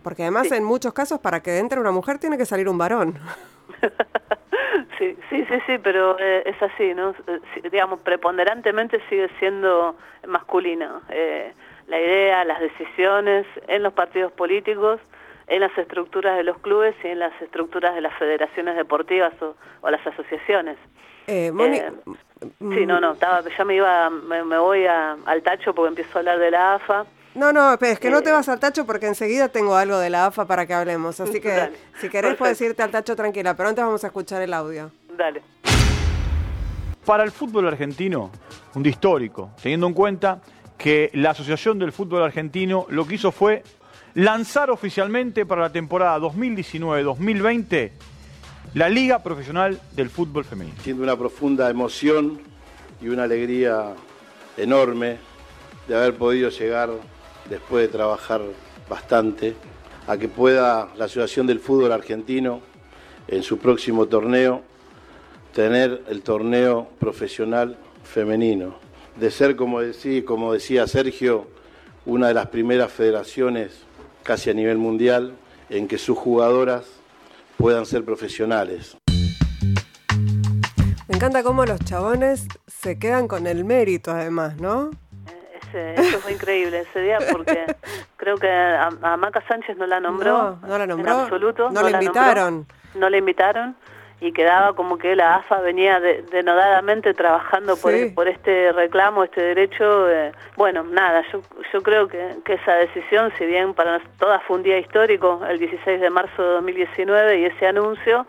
[0.04, 0.56] porque además sí.
[0.56, 3.20] en muchos casos para que entre una mujer tiene que salir un varón.
[4.98, 7.16] sí, sí, sí, sí, pero eh, es así, ¿no?
[7.72, 9.96] digamos, preponderantemente sigue siendo
[10.28, 11.02] masculina.
[11.10, 11.54] Eh,
[11.88, 15.00] la idea, las decisiones en los partidos políticos,
[15.48, 19.56] en las estructuras de los clubes y en las estructuras de las federaciones deportivas o,
[19.82, 20.78] o las asociaciones.
[21.28, 21.92] Eh, Moni, eh,
[22.60, 26.12] sí, no, no, estaba, ya me iba, me, me voy a, al tacho porque empiezo
[26.16, 27.06] a hablar de la AFA.
[27.36, 30.10] No, no, es que eh, no te vas al tacho porque enseguida tengo algo de
[30.10, 31.20] la AFA para que hablemos.
[31.20, 32.38] Así que dale, si querés perfecto.
[32.40, 34.92] puedes irte al tacho tranquila, pero antes vamos a escuchar el audio.
[35.16, 35.42] Dale.
[37.06, 38.32] para el fútbol argentino,
[38.76, 40.42] un día histórico, teniendo en cuenta
[40.78, 43.64] que la Asociación del Fútbol Argentino lo que hizo fue
[44.16, 47.92] lanzar oficialmente para la temporada 2019-2020
[48.74, 50.78] la Liga Profesional del Fútbol Femenino.
[50.82, 52.40] Siento una profunda emoción
[53.02, 53.94] y una alegría
[54.56, 55.18] enorme
[55.90, 56.90] de haber podido llegar,
[57.50, 58.42] después de trabajar
[58.90, 59.56] bastante,
[60.08, 62.62] a que pueda la Asociación del Fútbol Argentino
[63.28, 64.62] en su próximo torneo
[65.54, 68.76] tener el torneo profesional femenino.
[69.20, 71.48] De ser, como decía, como decía Sergio,
[72.06, 73.82] una de las primeras federaciones
[74.24, 75.34] casi a nivel mundial
[75.70, 77.01] en que sus jugadoras
[77.62, 78.98] puedan ser profesionales.
[81.08, 84.90] Me encanta cómo los chabones se quedan con el mérito además, ¿no?
[85.74, 87.66] eso fue increíble ese día porque
[88.18, 90.58] creo que a, Maca Sánchez no la nombró.
[90.62, 91.14] No, no la nombró.
[91.14, 91.70] En absoluto.
[91.70, 92.66] No, la invitaron.
[92.96, 93.78] no la invitaron
[94.22, 100.10] y quedaba como que la AFA venía denodadamente trabajando por, por este reclamo, este derecho.
[100.12, 101.42] Eh, bueno, nada, yo,
[101.74, 105.58] yo creo que, que, esa decisión, si bien para todas fue un día histórico, el
[105.58, 108.28] 16 de marzo de 2019 y ese anuncio,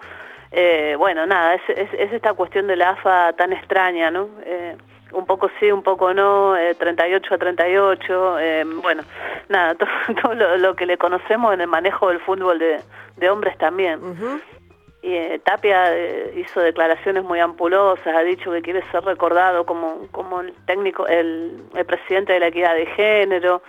[0.51, 4.31] eh, bueno, nada, es, es, esta cuestión de la AFA tan extraña, ¿no?
[4.47, 4.75] Eh,
[5.13, 8.37] un poco sí, un poco no, 38 a 38,
[8.83, 9.03] bueno,
[9.51, 9.75] nada,
[10.23, 12.81] todo, lo, que le conocemos en el manejo del fútbol de,
[13.19, 14.01] de hombres también.
[15.03, 20.07] Y eh, Tapia eh, hizo declaraciones muy ampulosas, ha dicho que quiere ser recordado como,
[20.13, 23.63] como el técnico, el, presidente de la equidad de género,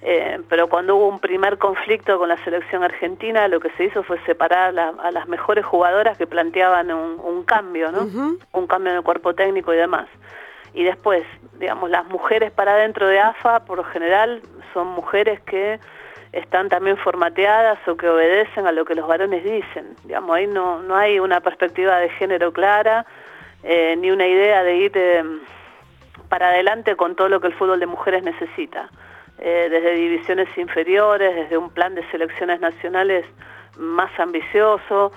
[0.00, 4.02] eh, pero cuando hubo un primer conflicto con la selección argentina, lo que se hizo
[4.02, 8.38] fue separar a las mejores jugadoras que planteaban un, cambio, ¿no?
[8.52, 10.08] Un cambio en el cuerpo técnico y demás.
[10.72, 11.24] Y después,
[11.58, 14.40] digamos, las mujeres para dentro de AFA, por lo general,
[14.72, 15.78] son mujeres que
[16.32, 19.96] están también formateadas o que obedecen a lo que los varones dicen.
[20.04, 23.04] Digamos, ahí no, no hay una perspectiva de género clara,
[23.62, 25.24] eh, ni una idea de ir eh,
[26.28, 28.88] para adelante con todo lo que el fútbol de mujeres necesita.
[29.38, 33.24] Eh, desde divisiones inferiores, desde un plan de selecciones nacionales
[33.78, 35.12] más ambicioso.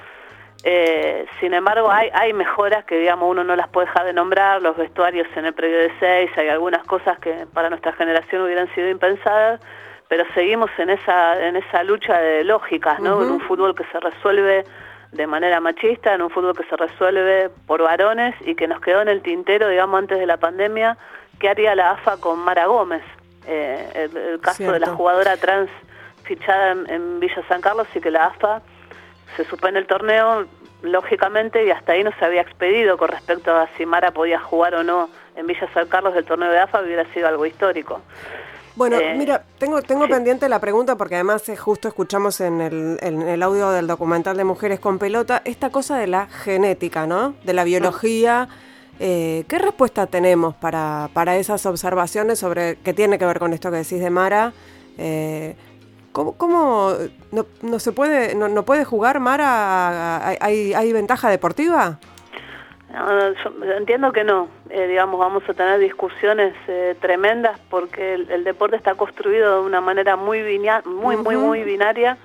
[1.41, 4.77] sin embargo, hay, hay mejoras que, digamos, uno no las puede dejar de nombrar, los
[4.77, 8.87] vestuarios en el periodo de seis, hay algunas cosas que para nuestra generación hubieran sido
[8.87, 9.59] impensadas,
[10.13, 13.23] pero seguimos en esa, en esa lucha de lógicas, ¿no?
[13.23, 14.63] En un fútbol que se resuelve
[15.11, 19.01] de manera machista, en un fútbol que se resuelve por varones y que nos quedó
[19.01, 20.99] en el tintero, digamos, antes de la pandemia,
[21.39, 23.01] ¿qué haría la AFA con Mara Gómez?
[23.47, 25.71] Eh, el, caso de la jugadora trans
[26.25, 28.61] fichada en, Villa San Carlos y que la AFA
[29.35, 30.45] se suspende el torneo,
[30.83, 34.75] lógicamente, y hasta ahí no se había expedido con respecto a si Mara podía jugar
[34.75, 37.99] o no en Villa San Carlos el torneo de AFA, hubiera sido algo histórico.
[38.75, 42.97] Bueno, eh, mira, tengo, tengo pendiente la pregunta porque además eh, justo escuchamos en el,
[43.01, 47.35] en el audio del documental de Mujeres con Pelota esta cosa de la genética, ¿no?
[47.43, 48.49] De la biología.
[48.99, 53.69] Eh, ¿Qué respuesta tenemos para, para esas observaciones sobre qué tiene que ver con esto
[53.69, 54.53] que decís de Mara?
[56.11, 56.93] ¿Cómo, cómo
[57.31, 60.27] no, no, se puede no, no puede jugar Mara?
[60.27, 61.99] ¿Hay, hay ventaja deportiva?
[63.75, 68.93] Entiendo que no, eh, digamos, vamos a tener discusiones eh, tremendas porque el, deporte está
[68.95, 70.43] construido de una manera muy,
[70.85, 72.17] muy, muy, muy binaria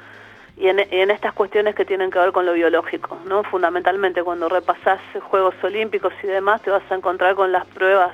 [0.56, 3.44] y en, en, estas cuestiones que tienen que ver con lo biológico, ¿no?
[3.44, 8.12] Fundamentalmente cuando repasas Juegos Olímpicos y demás te vas a encontrar con las pruebas,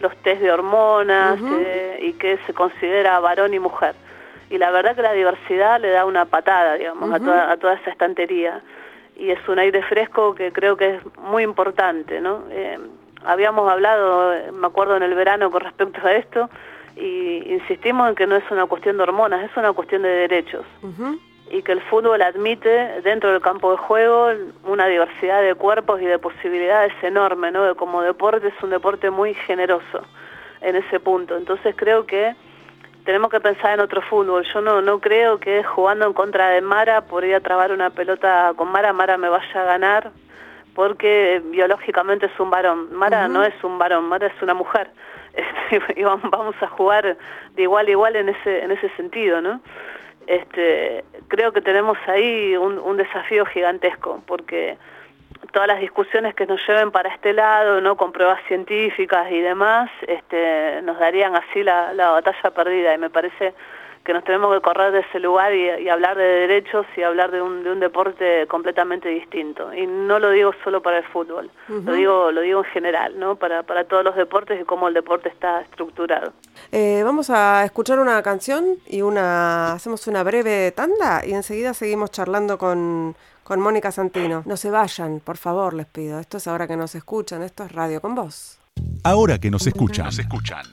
[0.00, 3.94] los test de hormonas eh, y que se considera varón y mujer.
[4.50, 7.74] Y la verdad que la diversidad le da una patada, digamos, a, toda, a toda
[7.74, 8.62] esa estantería
[9.24, 12.44] y es un aire fresco que creo que es muy importante, ¿no?
[12.50, 12.78] Eh,
[13.24, 16.50] habíamos hablado, me acuerdo en el verano con respecto a esto,
[16.96, 20.64] y insistimos en que no es una cuestión de hormonas, es una cuestión de derechos.
[21.50, 24.28] Y que el fútbol admite dentro del campo de juego
[24.64, 27.74] una diversidad de cuerpos y de posibilidades enorme, ¿no?
[27.76, 30.02] Como deporte es un deporte muy generoso
[30.60, 31.36] en ese punto.
[31.36, 32.34] Entonces creo que
[33.04, 34.44] tenemos que pensar en otro fútbol.
[34.52, 38.68] Yo no, no creo que jugando en contra de Mara podría trabar una pelota con
[38.72, 40.10] Mara, Mara me vaya a ganar,
[40.74, 42.94] porque biológicamente es un varón.
[42.94, 44.90] Mara no es un varón, Mara es una mujer.
[45.34, 47.16] Este, y vamos a jugar
[47.56, 49.60] de igual a igual en ese, en ese sentido, ¿no?
[50.28, 54.78] Este, creo que tenemos ahí un, un desafío gigantesco, porque
[55.54, 57.96] todas las discusiones que nos lleven para este lado, ¿no?
[57.96, 63.54] con pruebas científicas y demás, este, nos darían así la, batalla perdida y me parece
[64.04, 67.40] que nos tenemos que correr de ese lugar y, hablar de derechos y hablar de
[67.40, 69.72] un, de un, deporte completamente distinto.
[69.72, 73.36] Y no lo digo solo para el fútbol, lo, digo, lo digo en general, ¿no?
[73.36, 76.32] para, para todos los deportes y cómo el deporte está estructurado.
[76.70, 82.10] Eh, vamos a escuchar una canción y una hacemos una breve tanda y enseguida seguimos
[82.10, 84.42] charlando con, con Mónica Santino.
[84.44, 86.18] No se vayan, por favor, les pido.
[86.18, 88.58] Esto es ahora que nos escuchan, esto es Radio con Vos.
[89.06, 90.64] Ahora que nos escuchan, nos escuchan.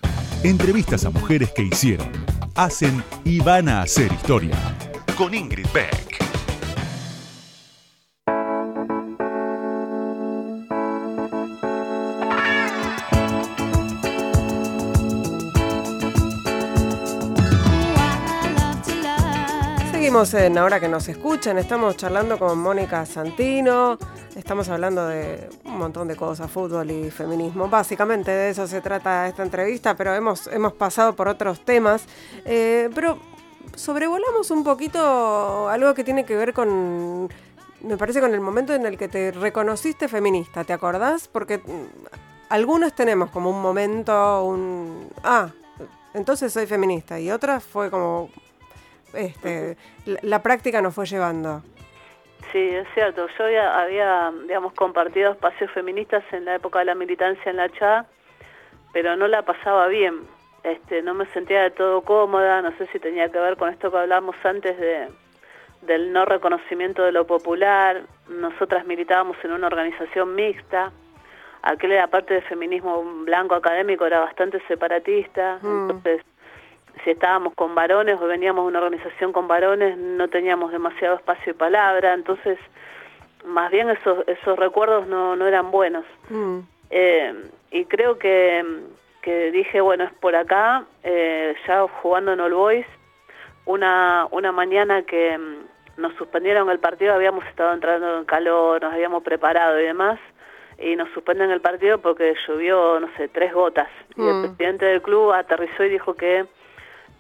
[0.43, 2.09] Entrevistas a mujeres que hicieron,
[2.55, 4.55] hacen y van a hacer historia.
[5.17, 6.30] Con Ingrid Beck.
[20.13, 23.97] Ahora que nos escuchan, estamos charlando con Mónica Santino,
[24.35, 27.69] estamos hablando de un montón de cosas, fútbol y feminismo.
[27.69, 32.03] Básicamente de eso se trata esta entrevista, pero hemos, hemos pasado por otros temas.
[32.43, 33.19] Eh, pero
[33.73, 37.29] sobrevolamos un poquito algo que tiene que ver con,
[37.79, 41.29] me parece, con el momento en el que te reconociste feminista, ¿te acordás?
[41.29, 45.07] Porque mm, algunos tenemos como un momento, un...
[45.23, 45.51] Ah,
[46.13, 48.29] entonces soy feminista, y otras fue como
[49.13, 51.61] este, la, práctica nos fue llevando.
[52.51, 53.27] Sí, es cierto.
[53.37, 58.05] Yo había, digamos, compartido espacios feministas en la época de la militancia en la CHA,
[58.93, 60.21] pero no la pasaba bien.
[60.63, 63.89] Este, no me sentía de todo cómoda, no sé si tenía que ver con esto
[63.89, 65.07] que hablábamos antes de,
[65.81, 68.03] del no reconocimiento de lo popular.
[68.29, 70.91] Nosotras militábamos en una organización mixta.
[71.63, 75.81] Aquella parte de feminismo blanco académico era bastante separatista, mm.
[75.81, 76.23] entonces
[77.03, 81.51] si estábamos con varones o veníamos de una organización con varones, no teníamos demasiado espacio
[81.51, 82.57] y palabra, entonces
[83.45, 86.05] más bien esos, esos recuerdos no, no eran buenos.
[86.29, 86.59] Mm.
[86.89, 87.33] Eh,
[87.71, 88.63] y creo que,
[89.21, 92.85] que, dije, bueno, es por acá, eh, ya jugando en All Boys,
[93.65, 98.93] una, una mañana que mm, nos suspendieron el partido, habíamos estado entrando en calor, nos
[98.93, 100.19] habíamos preparado y demás,
[100.77, 103.87] y nos suspenden el partido porque llovió, no sé, tres gotas.
[104.15, 104.41] Y el mm.
[104.41, 106.45] presidente del club aterrizó y dijo que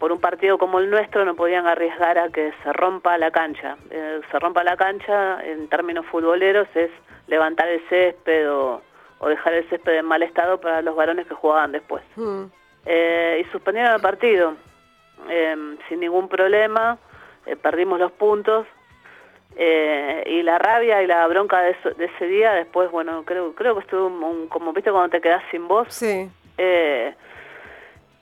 [0.01, 3.77] por un partido como el nuestro no podían arriesgar a que se rompa la cancha.
[3.91, 6.89] Eh, se rompa la cancha en términos futboleros es
[7.27, 8.81] levantar el césped o,
[9.27, 12.01] dejar el césped en mal estado para los varones que jugaban después.
[12.15, 12.45] Mm.
[12.87, 14.55] Eh, y suspendieron el partido
[15.29, 16.97] em, sin ningún problema,
[17.45, 18.65] eh, perdimos los puntos
[19.55, 24.09] y la rabia y la bronca de, ese día después, bueno, creo creo que estuvo
[24.49, 25.93] como viste cuando te quedas sin voz.
[25.93, 26.31] Sí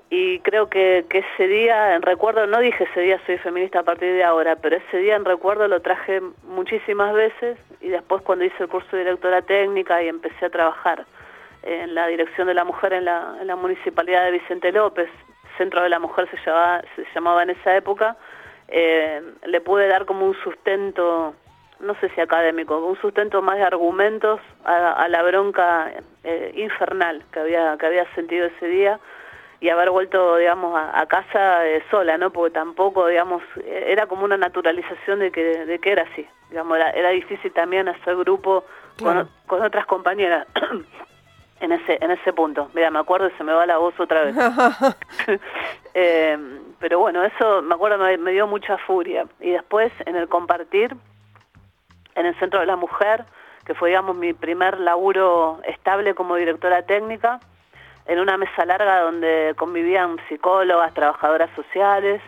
[0.10, 3.84] y creo que, que, ese día en recuerdo, no dije ese día soy feminista a
[3.84, 8.46] partir de ahora, pero ese día en recuerdo lo traje muchísimas veces y después cuando
[8.46, 11.06] hice el curso de directora técnica y empecé a trabajar
[11.62, 15.10] en la dirección de la mujer en la, en la municipalidad de Vicente López,
[15.58, 18.16] Centro de la Mujer se llamaba, se llamaba en esa época,
[18.70, 21.36] eh, le pude dar como un sustento,
[21.82, 25.92] no sé si académico, un sustento más de argumentos a, la bronca
[26.24, 29.00] eh, infernal que había, que había sentido ese día
[29.62, 32.32] y haber vuelto, digamos, a, casa eh, sola, ¿no?
[32.32, 36.26] Porque tampoco, digamos, era como una naturalización de que, de que era así.
[36.50, 38.64] Digamos, era, difícil también hacer grupo
[38.98, 40.48] con, con, otras compañeras
[41.60, 42.70] en ese en ese punto.
[42.74, 44.36] Mira, me acuerdo y se me va la voz otra vez.
[45.94, 46.38] eh,
[46.80, 49.26] pero bueno, eso me acuerdo me, me dio mucha furia.
[49.42, 50.96] Y después en el compartir,
[52.16, 53.26] en el Centro de la Mujer,
[53.66, 57.40] que fue, digamos, mi primer laburo estable como directora técnica,
[58.10, 62.22] en una mesa larga donde convivían psicólogas, trabajadoras sociales,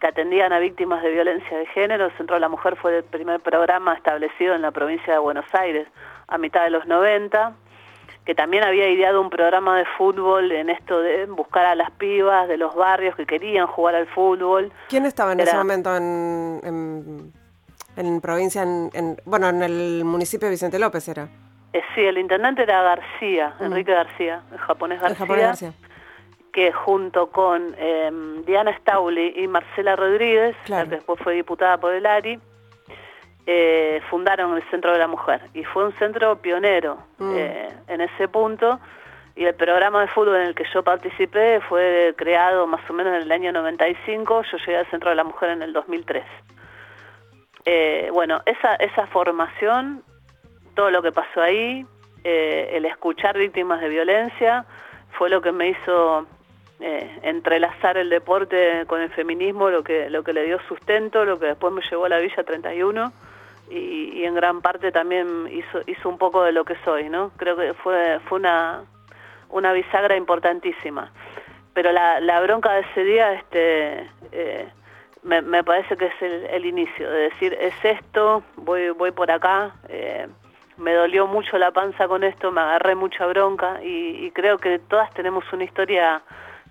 [0.00, 2.06] que atendían a víctimas de violencia de género.
[2.06, 5.44] El Centro de la Mujer fue el primer programa establecido en la provincia de Buenos
[5.52, 5.86] Aires
[6.28, 7.52] a mitad de los 90,
[8.24, 12.48] que también había ideado un programa de fútbol en esto de buscar a las pibas
[12.48, 14.72] de los barrios que querían jugar al fútbol.
[14.88, 17.32] ¿Quién estaba en ese momento en,
[17.96, 21.28] en, provincia, en, bueno, en el municipio de Vicente López era?
[21.72, 23.64] Eh, sí, el intendente era García, mm.
[23.64, 25.72] Enrique García, el japonés García,
[26.52, 32.06] que junto con em, Diana Stauli y Marcela Rodríguez, que después fue diputada por el
[32.06, 32.40] ARI,
[33.46, 35.42] eh, fundaron el Centro de la Mujer.
[35.52, 37.36] Y fue un centro pionero mm.
[37.36, 38.80] eh, en ese punto.
[39.36, 43.14] Y el programa de fútbol en el que yo participé fue creado más o menos
[43.14, 44.42] en el año 95.
[44.50, 46.24] Yo llegué al Centro de la Mujer en el 2003.
[48.12, 50.02] bueno, esa, esa formación
[50.78, 51.84] todo lo que pasó ahí,
[52.22, 54.64] eh, el escuchar víctimas de violencia,
[55.10, 56.24] fue lo que me hizo
[56.78, 61.40] eh, entrelazar el deporte con el feminismo, lo que, lo que le dio sustento, lo
[61.40, 63.12] que después me llevó a la Villa 31
[63.70, 67.32] y, y en gran parte también hizo, hizo un poco de lo que soy, ¿no?
[67.36, 68.84] Creo que fue, fue una,
[69.48, 71.10] una bisagra importantísima.
[71.74, 74.68] Pero la, bronca de ese día este, eh,
[75.24, 79.28] me, me parece que es el, el, inicio, de decir, es esto, voy, voy por
[79.28, 80.28] acá, eh,
[80.78, 84.78] me dolió mucho la panza con esto, me agarré mucha bronca y, y creo que
[84.78, 86.22] todas tenemos una historia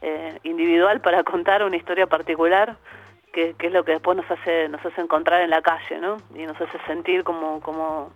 [0.01, 2.78] eh, individual para contar, una historia particular,
[3.34, 6.18] que, que, es lo que después nos hace, nos hace encontrar en la calle, ¿no?
[6.36, 8.12] Y nos hace sentir como, como,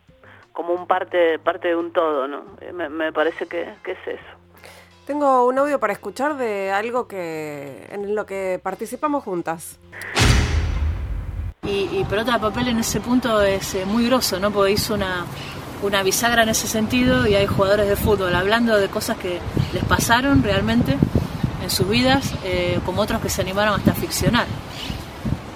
[0.54, 2.44] como un parte, parte de un todo, ¿no?
[2.62, 4.42] Eh, me, me parece que, que es eso.
[5.06, 9.80] Tengo un audio para escuchar de algo que en lo que participamos juntas.
[11.64, 14.52] Y, y pelota de papel en ese punto es eh, muy grosso, ¿no?
[14.52, 15.26] Porque hizo una,
[15.82, 19.40] una bisagra en ese sentido y hay jugadores de fútbol hablando de cosas que
[19.74, 20.98] les pasaron realmente
[21.64, 24.48] en sus vidas, eh, como otros que se animaron hasta a ficcionar.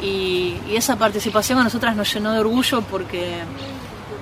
[0.01, 3.41] Y, y, esa participación a nosotras nos llenó de orgullo porque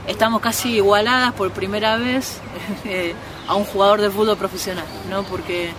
[0.07, 2.39] estamos casi igualadas por primera vez
[2.85, 3.13] eh,
[3.47, 5.23] a un jugador de fútbol profesional, ¿no?
[5.23, 5.73] Porque eh,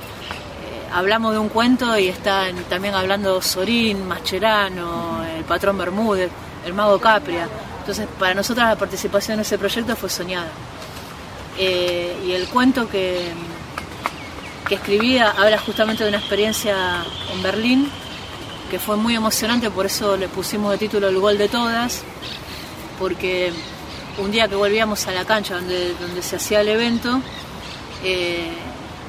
[0.92, 6.30] hablamos de un cuento y están también hablando Sorín, Mascherano, el patrón Bermúdez,
[6.66, 7.48] el mago Capria.
[7.84, 10.48] Entonces, para nosotras la participación en ese proyecto fue soñada.
[11.58, 13.30] Eh, y el cuento que,
[14.66, 17.90] que escribía habla justamente de una experiencia en Berlín
[18.70, 22.02] que fue muy emocionante, por eso le pusimos de título El gol de todas,
[22.98, 23.52] porque
[24.16, 27.20] un día que volvíamos a la cancha donde, donde se hacía el evento,
[28.02, 28.50] eh,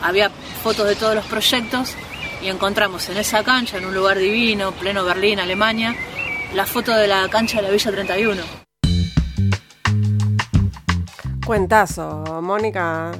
[0.01, 0.30] había
[0.61, 1.95] fotos de todos los proyectos
[2.43, 5.95] y encontramos en esa cancha, en un lugar divino, pleno Berlín, Alemania,
[6.53, 8.64] la foto de la cancha de la Villa 31.
[11.45, 13.11] Cuentazo, Mónica.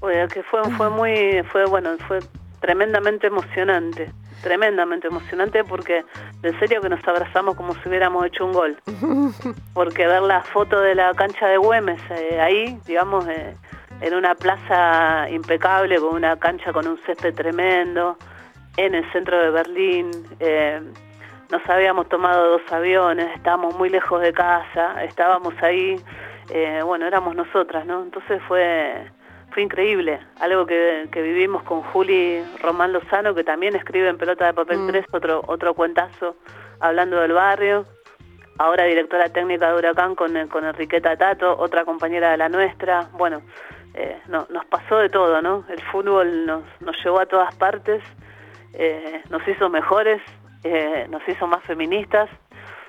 [0.00, 2.20] Bueno, que fue, fue muy, fue bueno, fue
[2.60, 4.10] tremendamente emocionante,
[4.42, 6.04] tremendamente emocionante porque
[6.42, 8.78] en serio que nos abrazamos como si hubiéramos hecho un gol.
[9.74, 13.54] Porque ver la foto de la cancha de Güemes eh, ahí, digamos, eh,
[14.00, 18.16] en una plaza impecable, con una cancha con un césped tremendo,
[18.76, 20.10] en el centro de Berlín,
[20.40, 20.80] eh,
[21.50, 25.96] nos habíamos tomado dos aviones, estábamos muy lejos de casa, estábamos ahí,
[26.50, 28.02] eh, bueno, éramos nosotras, ¿no?
[28.02, 29.10] Entonces fue,
[29.50, 34.46] fue increíble, algo que, que, vivimos con Juli Román Lozano, que también escribe en Pelota
[34.46, 34.88] de Papel mm.
[34.88, 36.36] 3, otro, otro cuentazo
[36.78, 37.86] hablando del barrio,
[38.58, 43.42] ahora directora técnica de Huracán con, con Enriqueta Tato, otra compañera de la nuestra, bueno,
[43.94, 45.64] eh, no, nos pasó de todo, ¿no?
[45.68, 48.02] El fútbol nos, nos llevó a todas partes,
[48.74, 50.22] eh, nos hizo mejores,
[51.10, 52.28] nos hizo más feministas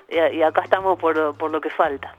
[0.10, 2.16] y, y acá estamos por, por, lo que falta.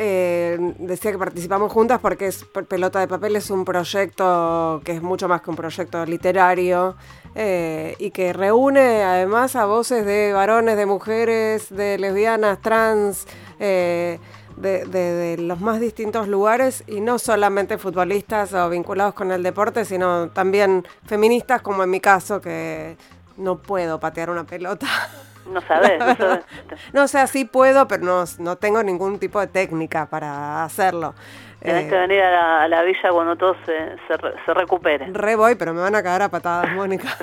[0.00, 5.02] Eh, decía que participamos juntas porque es, Pelota de Papel es un proyecto que es
[5.02, 6.94] mucho más que un proyecto literario
[7.34, 13.26] eh, y que reúne además a voces de varones, de mujeres, de lesbianas, trans,
[13.58, 14.20] eh,
[14.56, 19.42] de, de, de, los más distintos lugares y no solamente futbolistas o vinculados con el
[19.42, 22.96] deporte, sino también feministas, como en mi caso, que
[23.36, 24.86] no puedo patear una pelota.
[25.48, 25.98] No sabes.
[25.98, 26.44] No, sabes.
[26.92, 31.14] no o sea, sí puedo, pero no, no tengo ningún tipo de técnica para hacerlo.
[31.62, 34.14] Tienes eh, que venir a la, a la, villa cuando todo se, se,
[34.46, 35.06] se, recupere.
[35.12, 37.08] Re voy, pero me van a cagar a patadas, Mónica.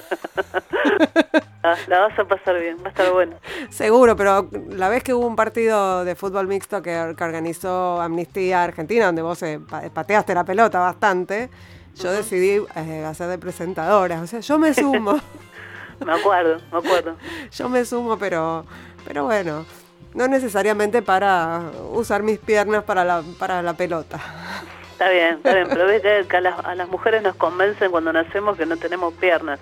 [1.63, 3.37] la, la, vas a pasar bien, va a estar bueno.
[3.69, 8.63] Seguro, pero la vez que hubo un partido de fútbol mixto que, que organizó Amnistía
[8.63, 9.61] Argentina, donde vos eh,
[9.93, 11.49] pateaste la pelota bastante,
[11.95, 12.17] yo uh -huh.
[12.17, 14.21] decidí eh, hacer de presentadora.
[14.21, 15.15] O sea, yo me sumo.
[16.03, 17.15] me acuerdo, me acuerdo.
[17.51, 18.65] Yo me sumo, pero,
[19.05, 19.65] pero bueno,
[20.13, 24.19] no necesariamente para usar mis piernas para la, para la pelota.
[24.95, 28.13] Está bien, está bien, pero ves que a las, a las mujeres nos convencen cuando
[28.13, 29.59] nacemos que no tenemos piernas.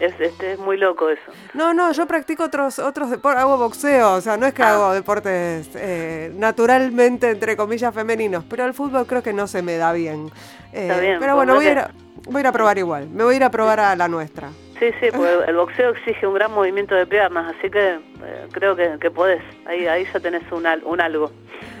[0.00, 1.22] Es, este, es muy loco eso.
[1.54, 4.72] No, no, yo practico otros otros deportes, hago boxeo, o sea, no es que ah.
[4.72, 9.76] hago deportes eh, naturalmente, entre comillas, femeninos, pero el fútbol creo que no se me
[9.76, 10.32] da bien.
[10.72, 11.90] Eh, Está bien pero bueno, voy a, ir a,
[12.24, 14.48] voy a ir a probar igual, me voy a ir a probar a la nuestra.
[14.78, 18.74] Sí, sí, porque el boxeo exige un gran movimiento de piernas, así que eh, creo
[18.74, 21.30] que, que podés, ahí, ahí ya tenés un, un algo.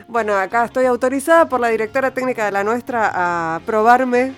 [0.08, 4.34] Bueno, acá estoy autorizada por la directora técnica de la nuestra a probarme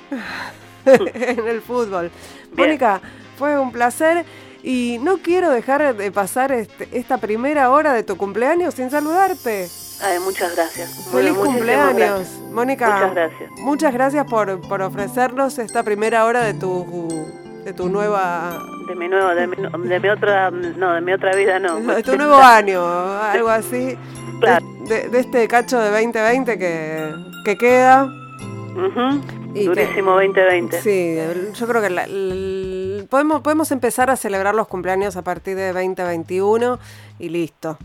[0.87, 2.11] en el fútbol.
[2.57, 3.01] Mónica,
[3.37, 4.25] fue un placer
[4.63, 9.69] y no quiero dejar de pasar este, esta primera hora de tu cumpleaños sin saludarte.
[10.01, 11.09] Ay, muchas gracias.
[11.13, 12.39] Feliz bueno, cumpleaños, gracias.
[12.51, 12.91] Mónica.
[12.91, 13.51] Muchas gracias.
[13.59, 19.09] Muchas gracias por, por ofrecernos esta primera hora de tu de tu nueva de mi
[19.09, 21.81] nueva de mi, de mi otra no de mi otra vida no.
[21.81, 23.97] De tu nuevo año algo así.
[24.41, 24.67] Claro.
[24.89, 28.05] de, de, este cacho de 2020 que, que queda.
[28.05, 29.55] Uh -huh.
[29.55, 31.17] y durísimo que, 2020 sí
[31.55, 35.73] yo creo que la, la, podemos podemos empezar a celebrar los cumpleaños a partir de
[35.73, 36.79] 2021
[37.21, 37.79] y listo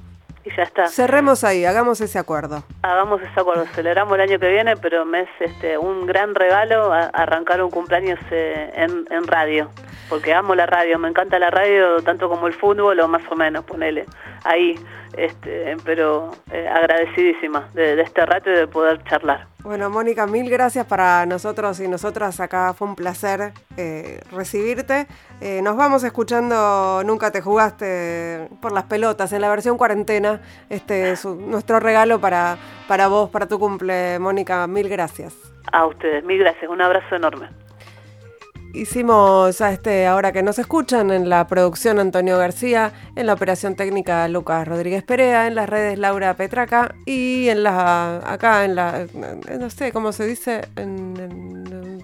[0.44, 0.88] y ya está.
[0.88, 2.64] Cerremos ahí, hagamos ese acuerdo.
[2.82, 6.92] Hagamos ese acuerdo, celebramos el año que viene, pero me es este, un gran regalo
[6.92, 9.70] arrancar un cumpleaños eh, en, en radio,
[10.10, 13.36] porque amo la radio, me encanta la radio tanto como el fútbol o más o
[13.36, 14.06] menos, ponele
[14.44, 14.80] ahí,
[15.18, 19.48] este, pero eh, agradecidísima de, este rato y de poder charlar.
[19.62, 22.74] Bueno, Mónica, mil gracias para nosotros y nosotras acá.
[22.74, 25.06] Fue un placer eh, recibirte.
[25.42, 30.42] Eh, nos vamos escuchando Nunca te jugaste por las pelotas en la versión cuarentena.
[30.70, 32.58] Este es nuestro regalo para,
[32.88, 34.66] para vos, para tu cumple, Mónica.
[34.68, 35.36] Mil gracias.
[35.74, 36.72] A ustedes, mil gracias.
[36.72, 37.50] Un abrazo enorme.
[38.74, 43.76] Hicimos a este ahora que nos escuchan en la producción Antonio García, en la operación
[43.76, 49.08] técnica Lucas Rodríguez Perea, en las redes Laura Petraca y en la acá en la
[49.60, 52.04] no sé cómo se dice en,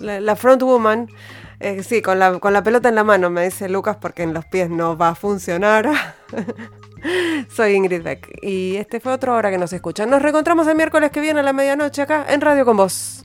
[0.00, 1.08] la, front woman
[1.60, 4.32] eh, sí, con la, con la pelota en la mano, me dice Lucas, porque en
[4.32, 5.90] los pies no va a funcionar.
[7.50, 10.08] Soy Ingrid Beck y este fue otro hora que nos escuchan.
[10.10, 13.16] Nos reencontramos el miércoles que viene a la medianoche acá en Radio con Vos.